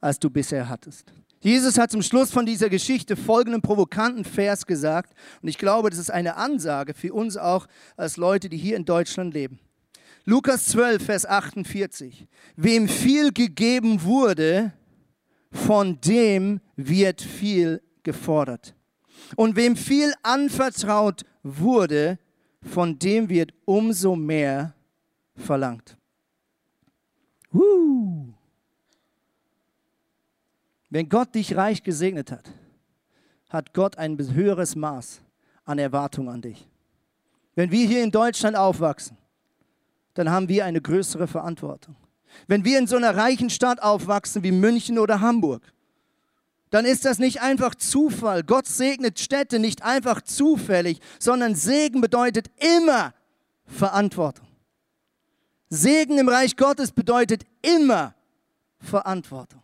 als 0.00 0.18
du 0.18 0.30
bisher 0.30 0.68
hattest. 0.68 1.12
Jesus 1.42 1.76
hat 1.76 1.90
zum 1.90 2.02
Schluss 2.02 2.30
von 2.30 2.46
dieser 2.46 2.70
Geschichte 2.70 3.16
folgenden 3.16 3.62
provokanten 3.62 4.24
Vers 4.24 4.64
gesagt. 4.64 5.12
Und 5.42 5.48
ich 5.48 5.58
glaube, 5.58 5.90
das 5.90 5.98
ist 5.98 6.10
eine 6.10 6.36
Ansage 6.36 6.94
für 6.94 7.12
uns 7.12 7.36
auch 7.36 7.66
als 7.96 8.16
Leute, 8.16 8.48
die 8.48 8.56
hier 8.56 8.76
in 8.76 8.84
Deutschland 8.84 9.34
leben. 9.34 9.58
Lukas 10.24 10.66
12, 10.66 11.04
Vers 11.04 11.26
48. 11.26 12.28
Wem 12.54 12.88
viel 12.88 13.32
gegeben 13.32 14.04
wurde, 14.04 14.72
von 15.50 16.00
dem 16.00 16.60
wird 16.76 17.20
viel 17.20 17.82
gefordert. 18.04 18.76
Und 19.34 19.56
wem 19.56 19.74
viel 19.74 20.14
anvertraut 20.22 21.22
wurde, 21.42 22.20
von 22.62 23.00
dem 23.00 23.28
wird 23.28 23.52
umso 23.64 24.14
mehr 24.14 24.76
verlangt. 25.34 25.96
Uh. 27.52 28.31
Wenn 30.92 31.08
Gott 31.08 31.34
dich 31.34 31.56
reich 31.56 31.82
gesegnet 31.82 32.30
hat, 32.30 32.44
hat 33.48 33.72
Gott 33.72 33.96
ein 33.96 34.18
höheres 34.34 34.76
Maß 34.76 35.22
an 35.64 35.78
Erwartung 35.78 36.28
an 36.28 36.42
dich. 36.42 36.68
Wenn 37.54 37.70
wir 37.70 37.86
hier 37.86 38.04
in 38.04 38.10
Deutschland 38.10 38.58
aufwachsen, 38.58 39.16
dann 40.12 40.28
haben 40.28 40.50
wir 40.50 40.66
eine 40.66 40.82
größere 40.82 41.26
Verantwortung. 41.26 41.96
Wenn 42.46 42.66
wir 42.66 42.78
in 42.78 42.86
so 42.86 42.96
einer 42.96 43.16
reichen 43.16 43.48
Stadt 43.48 43.82
aufwachsen 43.82 44.42
wie 44.42 44.52
München 44.52 44.98
oder 44.98 45.22
Hamburg, 45.22 45.62
dann 46.68 46.84
ist 46.84 47.06
das 47.06 47.18
nicht 47.18 47.40
einfach 47.40 47.74
Zufall. 47.74 48.42
Gott 48.42 48.66
segnet 48.66 49.18
Städte 49.18 49.58
nicht 49.58 49.82
einfach 49.82 50.20
zufällig, 50.20 51.00
sondern 51.18 51.54
Segen 51.54 52.02
bedeutet 52.02 52.50
immer 52.78 53.14
Verantwortung. 53.64 54.46
Segen 55.70 56.18
im 56.18 56.28
Reich 56.28 56.54
Gottes 56.54 56.92
bedeutet 56.92 57.44
immer 57.62 58.14
Verantwortung. 58.78 59.61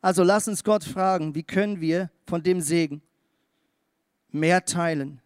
Also 0.00 0.22
lass 0.22 0.48
uns 0.48 0.64
Gott 0.64 0.84
fragen, 0.84 1.34
wie 1.34 1.42
können 1.42 1.80
wir 1.80 2.10
von 2.26 2.42
dem 2.42 2.60
Segen 2.60 3.02
mehr 4.30 4.64
teilen 4.64 5.20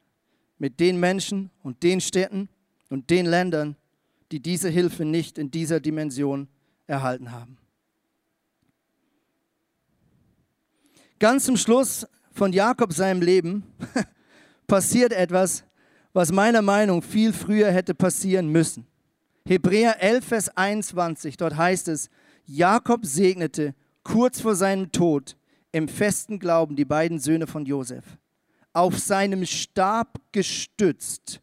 mit 0.59 0.81
den 0.81 0.99
Menschen 0.99 1.51
und 1.63 1.83
den 1.83 2.01
Städten 2.01 2.49
und 2.89 3.11
den 3.11 3.27
Ländern, 3.27 3.77
die 4.33 4.41
diese 4.41 4.69
Hilfe 4.69 5.05
nicht 5.05 5.39
in 5.39 5.51
dieser 5.51 5.81
Dimension 5.81 6.49
erhalten 6.87 7.31
haben. 7.31 7.59
Ganz 11.19 11.45
zum 11.45 11.57
Schluss 11.57 12.07
von 12.33 12.53
Jakob 12.53 12.93
seinem 12.93 13.23
Leben 13.23 13.63
passiert 14.67 15.13
etwas, 15.13 15.65
was 16.13 16.33
meiner 16.33 16.63
Meinung 16.63 16.99
nach 16.99 17.07
viel 17.07 17.33
früher 17.33 17.71
hätte 17.71 17.95
passieren 17.95 18.49
müssen. 18.49 18.87
Hebräer 19.47 20.03
11, 20.03 20.25
Vers 20.25 20.57
21, 20.57 21.37
dort 21.37 21.57
heißt 21.57 21.89
es, 21.89 22.09
Jakob 22.47 23.05
segnete 23.07 23.75
kurz 24.05 24.41
vor 24.41 24.55
seinem 24.55 24.93
Tod 24.93 25.37
im 25.73 25.89
festen 25.89 26.39
Glauben 26.39 26.77
die 26.77 26.85
beiden 26.85 27.19
Söhne 27.19 27.47
von 27.47 27.67
Josef. 27.67 28.05
Auf 28.73 28.99
seinem 28.99 29.45
Stab 29.47 30.21
gestützt 30.31 31.41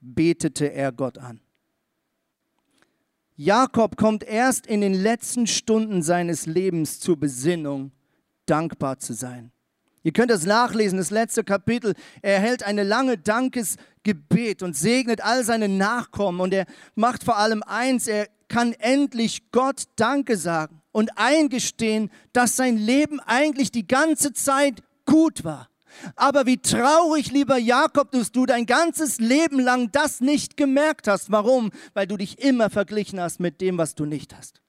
betete 0.00 0.66
er 0.66 0.92
Gott 0.92 1.18
an. 1.18 1.40
Jakob 3.36 3.96
kommt 3.96 4.24
erst 4.24 4.66
in 4.66 4.80
den 4.80 4.94
letzten 4.94 5.46
Stunden 5.46 6.02
seines 6.02 6.46
Lebens 6.46 6.98
zur 7.00 7.18
Besinnung, 7.18 7.92
dankbar 8.46 8.98
zu 8.98 9.14
sein. 9.14 9.52
Ihr 10.02 10.12
könnt 10.12 10.30
das 10.30 10.44
nachlesen, 10.44 10.98
das 10.98 11.10
letzte 11.10 11.44
Kapitel. 11.44 11.94
Er 12.22 12.40
hält 12.40 12.62
eine 12.62 12.82
lange 12.82 13.18
Dankesgebet 13.18 14.62
und 14.62 14.76
segnet 14.76 15.22
all 15.22 15.44
seine 15.44 15.68
Nachkommen. 15.68 16.40
Und 16.40 16.54
er 16.54 16.66
macht 16.94 17.24
vor 17.24 17.36
allem 17.36 17.62
eins, 17.62 18.06
er 18.06 18.28
kann 18.48 18.72
endlich 18.72 19.50
Gott 19.52 19.84
Danke 19.96 20.36
sagen 20.36 20.80
und 20.98 21.16
eingestehen, 21.16 22.10
dass 22.32 22.56
sein 22.56 22.76
Leben 22.76 23.20
eigentlich 23.20 23.70
die 23.70 23.86
ganze 23.86 24.32
Zeit 24.32 24.82
gut 25.06 25.44
war. 25.44 25.68
Aber 26.16 26.44
wie 26.44 26.58
traurig, 26.58 27.30
lieber 27.30 27.56
Jakob, 27.56 28.10
dass 28.10 28.32
du 28.32 28.46
dein 28.46 28.66
ganzes 28.66 29.20
Leben 29.20 29.60
lang 29.60 29.92
das 29.92 30.20
nicht 30.20 30.56
gemerkt 30.56 31.06
hast. 31.06 31.30
Warum? 31.30 31.70
Weil 31.94 32.08
du 32.08 32.16
dich 32.16 32.40
immer 32.40 32.68
verglichen 32.68 33.20
hast 33.20 33.38
mit 33.38 33.60
dem, 33.60 33.78
was 33.78 33.94
du 33.94 34.06
nicht 34.06 34.36
hast. 34.36 34.60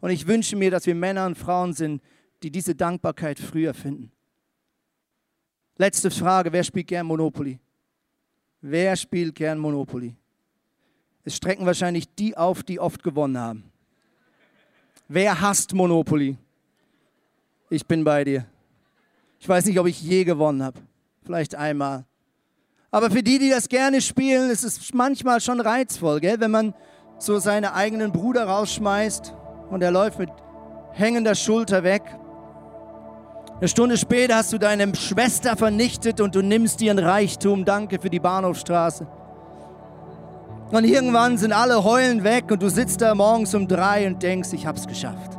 Und 0.00 0.10
ich 0.10 0.26
wünsche 0.26 0.56
mir, 0.56 0.72
dass 0.72 0.86
wir 0.86 0.96
Männer 0.96 1.26
und 1.26 1.38
Frauen 1.38 1.72
sind, 1.72 2.02
die 2.42 2.50
diese 2.50 2.74
Dankbarkeit 2.74 3.38
früher 3.38 3.72
finden. 3.72 4.10
Letzte 5.78 6.10
Frage, 6.10 6.52
wer 6.52 6.64
spielt 6.64 6.88
gern 6.88 7.06
Monopoly? 7.06 7.60
Wer 8.62 8.96
spielt 8.96 9.36
gern 9.36 9.60
Monopoly? 9.60 10.16
Es 11.22 11.36
strecken 11.36 11.66
wahrscheinlich 11.66 12.12
die 12.16 12.36
auf, 12.36 12.64
die 12.64 12.80
oft 12.80 13.04
gewonnen 13.04 13.38
haben. 13.38 13.73
Wer 15.08 15.40
hasst 15.40 15.74
Monopoly? 15.74 16.38
Ich 17.68 17.86
bin 17.86 18.04
bei 18.04 18.24
dir. 18.24 18.46
Ich 19.38 19.48
weiß 19.48 19.66
nicht, 19.66 19.78
ob 19.78 19.86
ich 19.86 20.00
je 20.00 20.24
gewonnen 20.24 20.62
habe. 20.62 20.80
Vielleicht 21.24 21.54
einmal. 21.54 22.06
Aber 22.90 23.10
für 23.10 23.22
die, 23.22 23.38
die 23.38 23.50
das 23.50 23.68
gerne 23.68 24.00
spielen, 24.00 24.50
ist 24.50 24.64
es 24.64 24.94
manchmal 24.94 25.40
schon 25.40 25.60
reizvoll, 25.60 26.20
gell? 26.20 26.40
wenn 26.40 26.50
man 26.50 26.74
so 27.18 27.38
seinen 27.38 27.66
eigenen 27.66 28.12
Bruder 28.12 28.44
rausschmeißt 28.44 29.34
und 29.70 29.82
er 29.82 29.90
läuft 29.90 30.18
mit 30.18 30.30
hängender 30.92 31.34
Schulter 31.34 31.82
weg. 31.82 32.02
Eine 33.58 33.68
Stunde 33.68 33.98
später 33.98 34.36
hast 34.36 34.52
du 34.52 34.58
deine 34.58 34.94
Schwester 34.94 35.56
vernichtet 35.56 36.20
und 36.20 36.34
du 36.34 36.42
nimmst 36.42 36.80
ihren 36.80 36.98
Reichtum. 36.98 37.64
Danke 37.64 37.98
für 37.98 38.10
die 38.10 38.20
Bahnhofstraße. 38.20 39.06
Und 40.70 40.84
irgendwann 40.84 41.36
sind 41.38 41.52
alle 41.52 41.84
heulen 41.84 42.24
weg 42.24 42.50
und 42.50 42.62
du 42.62 42.68
sitzt 42.68 43.00
da 43.00 43.14
morgens 43.14 43.54
um 43.54 43.68
drei 43.68 44.06
und 44.06 44.22
denkst, 44.22 44.52
ich 44.52 44.66
hab's 44.66 44.86
geschafft. 44.86 45.38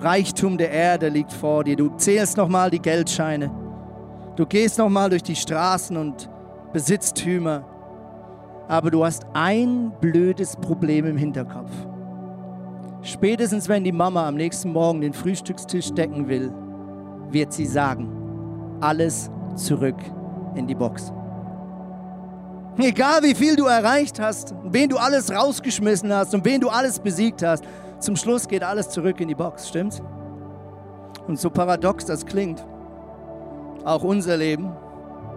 Reichtum 0.00 0.58
der 0.58 0.70
Erde 0.70 1.08
liegt 1.08 1.32
vor 1.32 1.64
dir. 1.64 1.76
Du 1.76 1.88
zählst 1.96 2.36
nochmal 2.36 2.70
die 2.70 2.80
Geldscheine. 2.80 3.50
Du 4.36 4.44
gehst 4.44 4.78
nochmal 4.78 5.08
durch 5.10 5.22
die 5.22 5.36
Straßen 5.36 5.96
und 5.96 6.28
Besitztümer. 6.72 7.64
Aber 8.68 8.90
du 8.90 9.04
hast 9.04 9.24
ein 9.32 9.92
blödes 10.00 10.56
Problem 10.56 11.06
im 11.06 11.16
Hinterkopf. 11.16 11.70
Spätestens 13.02 13.68
wenn 13.68 13.84
die 13.84 13.92
Mama 13.92 14.26
am 14.26 14.34
nächsten 14.34 14.72
Morgen 14.72 15.02
den 15.02 15.12
Frühstückstisch 15.12 15.92
decken 15.92 16.28
will, 16.28 16.52
wird 17.30 17.52
sie 17.52 17.66
sagen, 17.66 18.08
alles 18.80 19.30
zurück 19.56 19.98
in 20.54 20.66
die 20.66 20.74
Box. 20.74 21.12
Egal 22.78 23.22
wie 23.22 23.34
viel 23.34 23.56
du 23.56 23.66
erreicht 23.66 24.18
hast, 24.18 24.54
wen 24.64 24.88
du 24.88 24.96
alles 24.96 25.32
rausgeschmissen 25.32 26.12
hast 26.12 26.34
und 26.34 26.44
wen 26.44 26.60
du 26.60 26.68
alles 26.68 26.98
besiegt 26.98 27.42
hast, 27.42 27.64
zum 28.00 28.16
Schluss 28.16 28.48
geht 28.48 28.64
alles 28.64 28.88
zurück 28.90 29.20
in 29.20 29.28
die 29.28 29.34
Box, 29.34 29.68
stimmt's? 29.68 30.02
Und 31.26 31.38
so 31.38 31.50
paradox 31.50 32.04
das 32.04 32.26
klingt, 32.26 32.66
auch 33.84 34.02
unser 34.02 34.36
Leben 34.36 34.72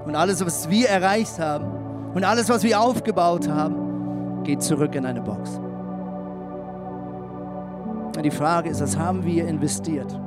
und 0.05 0.15
alles, 0.15 0.43
was 0.45 0.69
wir 0.69 0.89
erreicht 0.89 1.39
haben 1.39 2.11
und 2.13 2.23
alles, 2.23 2.49
was 2.49 2.63
wir 2.63 2.79
aufgebaut 2.79 3.47
haben, 3.47 4.43
geht 4.43 4.63
zurück 4.63 4.95
in 4.95 5.05
eine 5.05 5.21
Box. 5.21 5.59
Und 8.17 8.23
die 8.23 8.31
Frage 8.31 8.69
ist, 8.69 8.81
was 8.81 8.97
haben 8.97 9.23
wir 9.23 9.47
investiert? 9.47 10.19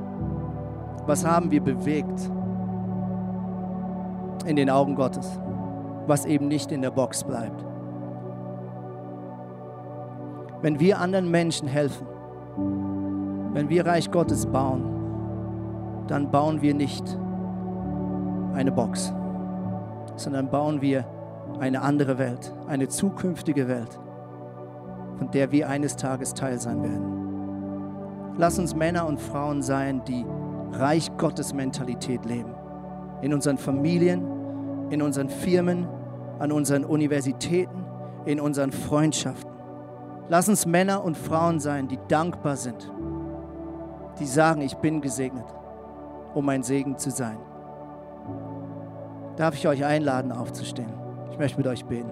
Was 1.07 1.27
haben 1.27 1.51
wir 1.51 1.61
bewegt 1.61 2.21
in 4.47 4.55
den 4.55 4.71
Augen 4.71 4.95
Gottes, 4.95 5.41
was 6.11 6.27
eben 6.27 6.49
nicht 6.49 6.73
in 6.73 6.83
der 6.83 6.91
Box 6.91 7.25
bleibt? 7.25 7.65
Wenn 10.61 10.79
wir 10.79 10.99
anderen 10.99 11.31
Menschen 11.31 11.69
helfen, 11.69 12.07
wenn 13.55 13.69
wir 13.69 13.87
Reich 13.87 14.11
Gottes 14.11 14.45
bauen, 14.45 16.05
dann 16.09 16.31
bauen 16.31 16.61
wir 16.61 16.75
nicht 16.75 17.05
eine 18.55 18.73
Box, 18.73 19.15
sondern 20.17 20.51
bauen 20.51 20.83
wir 20.83 21.07
eine 21.61 21.81
andere 21.81 22.19
Welt, 22.19 22.53
eine 22.67 22.89
zukünftige 22.89 23.69
Welt, 23.69 23.99
von 25.17 25.31
der 25.31 25.53
wir 25.53 25.69
eines 25.69 25.95
Tages 25.95 26.35
Teil 26.35 26.59
sein 26.59 26.83
werden. 26.83 28.35
Lass 28.37 28.59
uns 28.59 28.75
Männer 28.75 29.07
und 29.07 29.21
Frauen 29.21 29.63
sein, 29.63 30.03
die 30.07 30.27
Reich 30.73 31.17
Gottes 31.19 31.55
Mentalität 31.55 32.25
leben. 32.25 32.55
In 33.23 33.33
unseren 33.33 33.59
Familien, 33.59 34.27
in 34.91 35.03
unseren 35.03 35.29
Firmen, 35.29 35.87
an 36.41 36.51
unseren 36.51 36.85
Universitäten, 36.85 37.85
in 38.25 38.41
unseren 38.41 38.73
Freundschaften. 38.73 39.53
Lass 40.29 40.49
uns 40.49 40.67
Männer 40.67 41.05
und 41.05 41.17
Frauen 41.17 41.61
sein, 41.61 41.87
die 41.87 41.99
dankbar 42.09 42.57
sind, 42.57 42.91
die 44.19 44.27
sagen, 44.27 44.63
ich 44.63 44.75
bin 44.77 45.01
gesegnet, 45.01 45.45
um 46.35 46.49
ein 46.49 46.63
Segen 46.63 46.97
zu 46.99 47.11
sein. 47.11 47.39
Darf 49.37 49.55
ich 49.55 49.69
euch 49.69 49.85
einladen, 49.85 50.33
aufzustehen? 50.33 50.93
Ich 51.31 51.39
möchte 51.39 51.59
mit 51.59 51.67
euch 51.67 51.85
beten. 51.85 52.11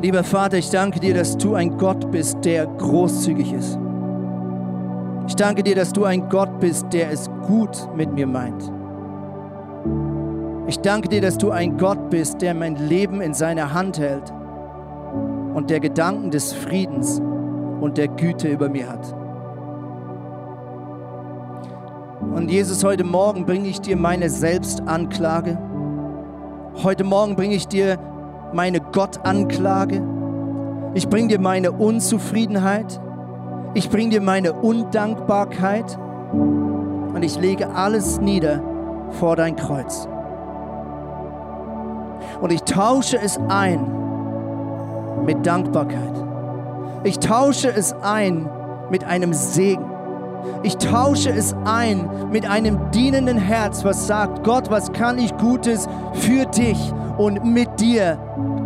Lieber 0.00 0.24
Vater, 0.24 0.58
ich 0.58 0.70
danke 0.70 0.98
dir, 0.98 1.14
dass 1.14 1.36
du 1.36 1.54
ein 1.54 1.78
Gott 1.78 2.10
bist, 2.10 2.44
der 2.44 2.66
großzügig 2.66 3.52
ist. 3.52 3.78
Ich 5.26 5.36
danke 5.36 5.62
dir, 5.62 5.74
dass 5.74 5.92
du 5.92 6.04
ein 6.04 6.28
Gott 6.28 6.60
bist, 6.60 6.92
der 6.92 7.10
es 7.10 7.30
gut 7.46 7.88
mit 7.96 8.12
mir 8.12 8.26
meint. 8.26 8.70
Ich 10.66 10.78
danke 10.80 11.08
dir, 11.08 11.20
dass 11.20 11.38
du 11.38 11.50
ein 11.50 11.76
Gott 11.78 12.10
bist, 12.10 12.42
der 12.42 12.54
mein 12.54 12.76
Leben 12.76 13.20
in 13.20 13.34
seiner 13.34 13.72
Hand 13.72 13.98
hält 13.98 14.32
und 15.54 15.70
der 15.70 15.80
Gedanken 15.80 16.30
des 16.30 16.52
Friedens 16.52 17.20
und 17.80 17.98
der 17.98 18.08
Güte 18.08 18.48
über 18.48 18.68
mir 18.68 18.88
hat. 18.88 19.14
Und 22.34 22.50
Jesus, 22.50 22.82
heute 22.82 23.04
Morgen 23.04 23.44
bringe 23.44 23.68
ich 23.68 23.80
dir 23.80 23.96
meine 23.96 24.30
Selbstanklage. 24.30 25.58
Heute 26.82 27.04
Morgen 27.04 27.36
bringe 27.36 27.54
ich 27.54 27.68
dir 27.68 27.98
meine 28.52 28.80
Gottanklage. 28.80 30.02
Ich 30.94 31.08
bringe 31.08 31.28
dir 31.28 31.40
meine 31.40 31.72
Unzufriedenheit. 31.72 33.00
Ich 33.74 33.88
bringe 33.88 34.10
dir 34.10 34.20
meine 34.20 34.52
Undankbarkeit. 34.52 35.98
Und 37.14 37.22
ich 37.22 37.38
lege 37.38 37.70
alles 37.74 38.20
nieder 38.20 38.62
vor 39.10 39.36
dein 39.36 39.56
Kreuz. 39.56 40.08
Und 42.40 42.50
ich 42.52 42.62
tausche 42.62 43.18
es 43.18 43.38
ein 43.48 43.86
mit 45.24 45.46
Dankbarkeit. 45.46 46.24
Ich 47.04 47.18
tausche 47.18 47.68
es 47.68 47.94
ein 48.02 48.48
mit 48.90 49.04
einem 49.04 49.32
Segen. 49.32 49.84
Ich 50.62 50.76
tausche 50.76 51.30
es 51.30 51.54
ein 51.64 52.08
mit 52.30 52.48
einem 52.48 52.90
dienenden 52.90 53.38
Herz, 53.38 53.84
was 53.84 54.06
sagt, 54.06 54.42
Gott, 54.42 54.70
was 54.70 54.92
kann 54.92 55.18
ich 55.18 55.36
Gutes 55.36 55.88
für 56.14 56.46
dich 56.46 56.92
und 57.16 57.44
mit 57.44 57.80
dir 57.80 58.18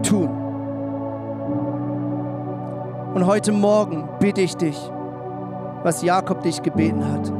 tun? 0.02 0.30
Und 3.14 3.26
heute 3.26 3.52
Morgen 3.52 4.08
bitte 4.20 4.40
ich 4.40 4.56
dich, 4.56 4.90
was 5.86 6.02
Jakob 6.02 6.42
dich 6.42 6.62
gebeten 6.62 7.04
hat. 7.12 7.30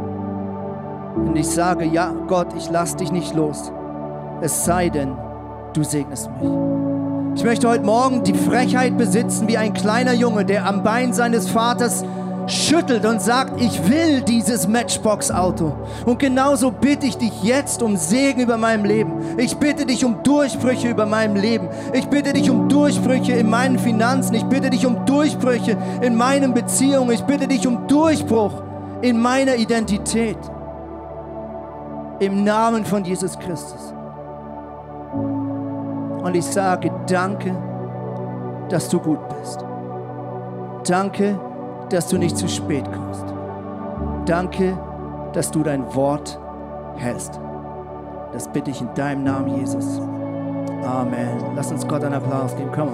Und 1.17 1.35
ich 1.35 1.49
sage, 1.49 1.85
ja, 1.85 2.13
Gott, 2.29 2.55
ich 2.57 2.71
lass 2.71 2.95
dich 2.95 3.11
nicht 3.11 3.35
los. 3.35 3.73
Es 4.41 4.65
sei 4.65 4.89
denn, 4.89 5.17
du 5.73 5.83
segnest 5.83 6.31
mich. 6.31 6.49
Ich 7.35 7.45
möchte 7.45 7.69
heute 7.69 7.85
Morgen 7.85 8.23
die 8.23 8.35
Frechheit 8.35 8.97
besitzen, 8.97 9.49
wie 9.49 9.57
ein 9.57 9.73
kleiner 9.73 10.13
Junge, 10.13 10.45
der 10.45 10.65
am 10.65 10.85
Bein 10.85 11.13
seines 11.13 11.51
Vaters 11.51 12.05
schüttelt 12.47 13.05
und 13.05 13.21
sagt, 13.21 13.61
ich 13.61 13.89
will 13.89 14.21
dieses 14.23 14.69
Matchbox-Auto. 14.69 15.73
Und 16.05 16.19
genauso 16.19 16.71
bitte 16.71 17.07
ich 17.07 17.17
dich 17.17 17.43
jetzt 17.43 17.83
um 17.83 17.97
Segen 17.97 18.41
über 18.41 18.57
meinem 18.57 18.85
Leben. 18.85 19.13
Ich 19.39 19.57
bitte 19.57 19.87
dich 19.87 20.05
um 20.05 20.23
Durchbrüche 20.23 20.89
über 20.89 21.07
meinem 21.07 21.37
Leben. 21.37 21.69
Ich 21.93 22.07
bitte 22.07 22.33
dich 22.33 22.51
um 22.51 22.69
Durchbrüche 22.69 23.33
in 23.33 23.51
meinen 23.51 23.79
Finanzen. 23.79 24.35
Ich 24.35 24.45
bitte 24.45 24.71
dich 24.71 24.87
um 24.87 25.05
Durchbrüche 25.07 25.77
in 26.01 26.15
meinen 26.17 26.55
Beziehungen. 26.55 27.11
Ich 27.11 27.23
bitte 27.23 27.49
dich 27.49 27.67
um 27.67 27.87
Durchbruch 27.89 28.63
in 29.03 29.21
meiner 29.21 29.57
Identität. 29.57 30.39
Im 32.21 32.45
Namen 32.45 32.85
von 32.85 33.05
Jesus 33.05 33.39
Christus. 33.39 33.93
Und 36.23 36.35
ich 36.35 36.45
sage 36.45 36.91
danke, 37.07 37.55
dass 38.69 38.89
du 38.89 38.99
gut 38.99 39.21
bist. 39.29 39.65
Danke, 40.89 41.39
dass 41.91 42.09
du 42.09 42.19
nicht 42.19 42.37
zu 42.37 42.49
spät 42.49 42.85
kommst. 42.93 43.25
Danke, 44.27 44.79
dass 45.33 45.51
du 45.51 45.63
dein 45.63 45.95
Wort 45.95 46.39
hältst. 46.97 47.41
Das 48.33 48.53
bitte 48.53 48.71
ich 48.71 48.81
in 48.81 48.93
deinem 48.95 49.25
Namen, 49.25 49.59
Jesus. 49.59 50.01
Amen. 50.85 51.43
Lass 51.55 51.71
uns 51.71 51.87
Gott 51.87 52.03
einen 52.05 52.15
Applaus 52.15 52.57
geben. 52.57 52.71
Komm. 52.75 52.89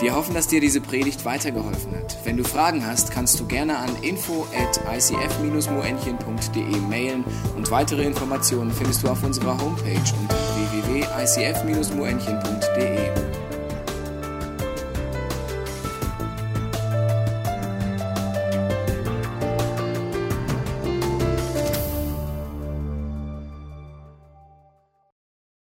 Wir 0.00 0.14
hoffen, 0.16 0.34
dass 0.34 0.46
dir 0.48 0.60
diese 0.60 0.80
Predigt 0.80 1.24
weitergeholfen 1.24 1.94
hat. 1.94 2.18
Wenn 2.24 2.36
du 2.36 2.42
Fragen 2.42 2.84
hast, 2.84 3.12
kannst 3.12 3.38
du 3.38 3.46
gerne 3.46 3.78
an 3.78 3.90
info 4.02 4.48
at 4.52 4.80
icf-moenchen.de 4.92 6.80
mailen 6.88 7.22
und 7.56 7.70
weitere 7.70 8.04
Informationen 8.04 8.72
findest 8.72 9.04
du 9.04 9.08
auf 9.08 9.22
unserer 9.22 9.56
Homepage 9.60 10.02
unter 10.20 10.34
www.icf-moenchen.de. 10.56 13.41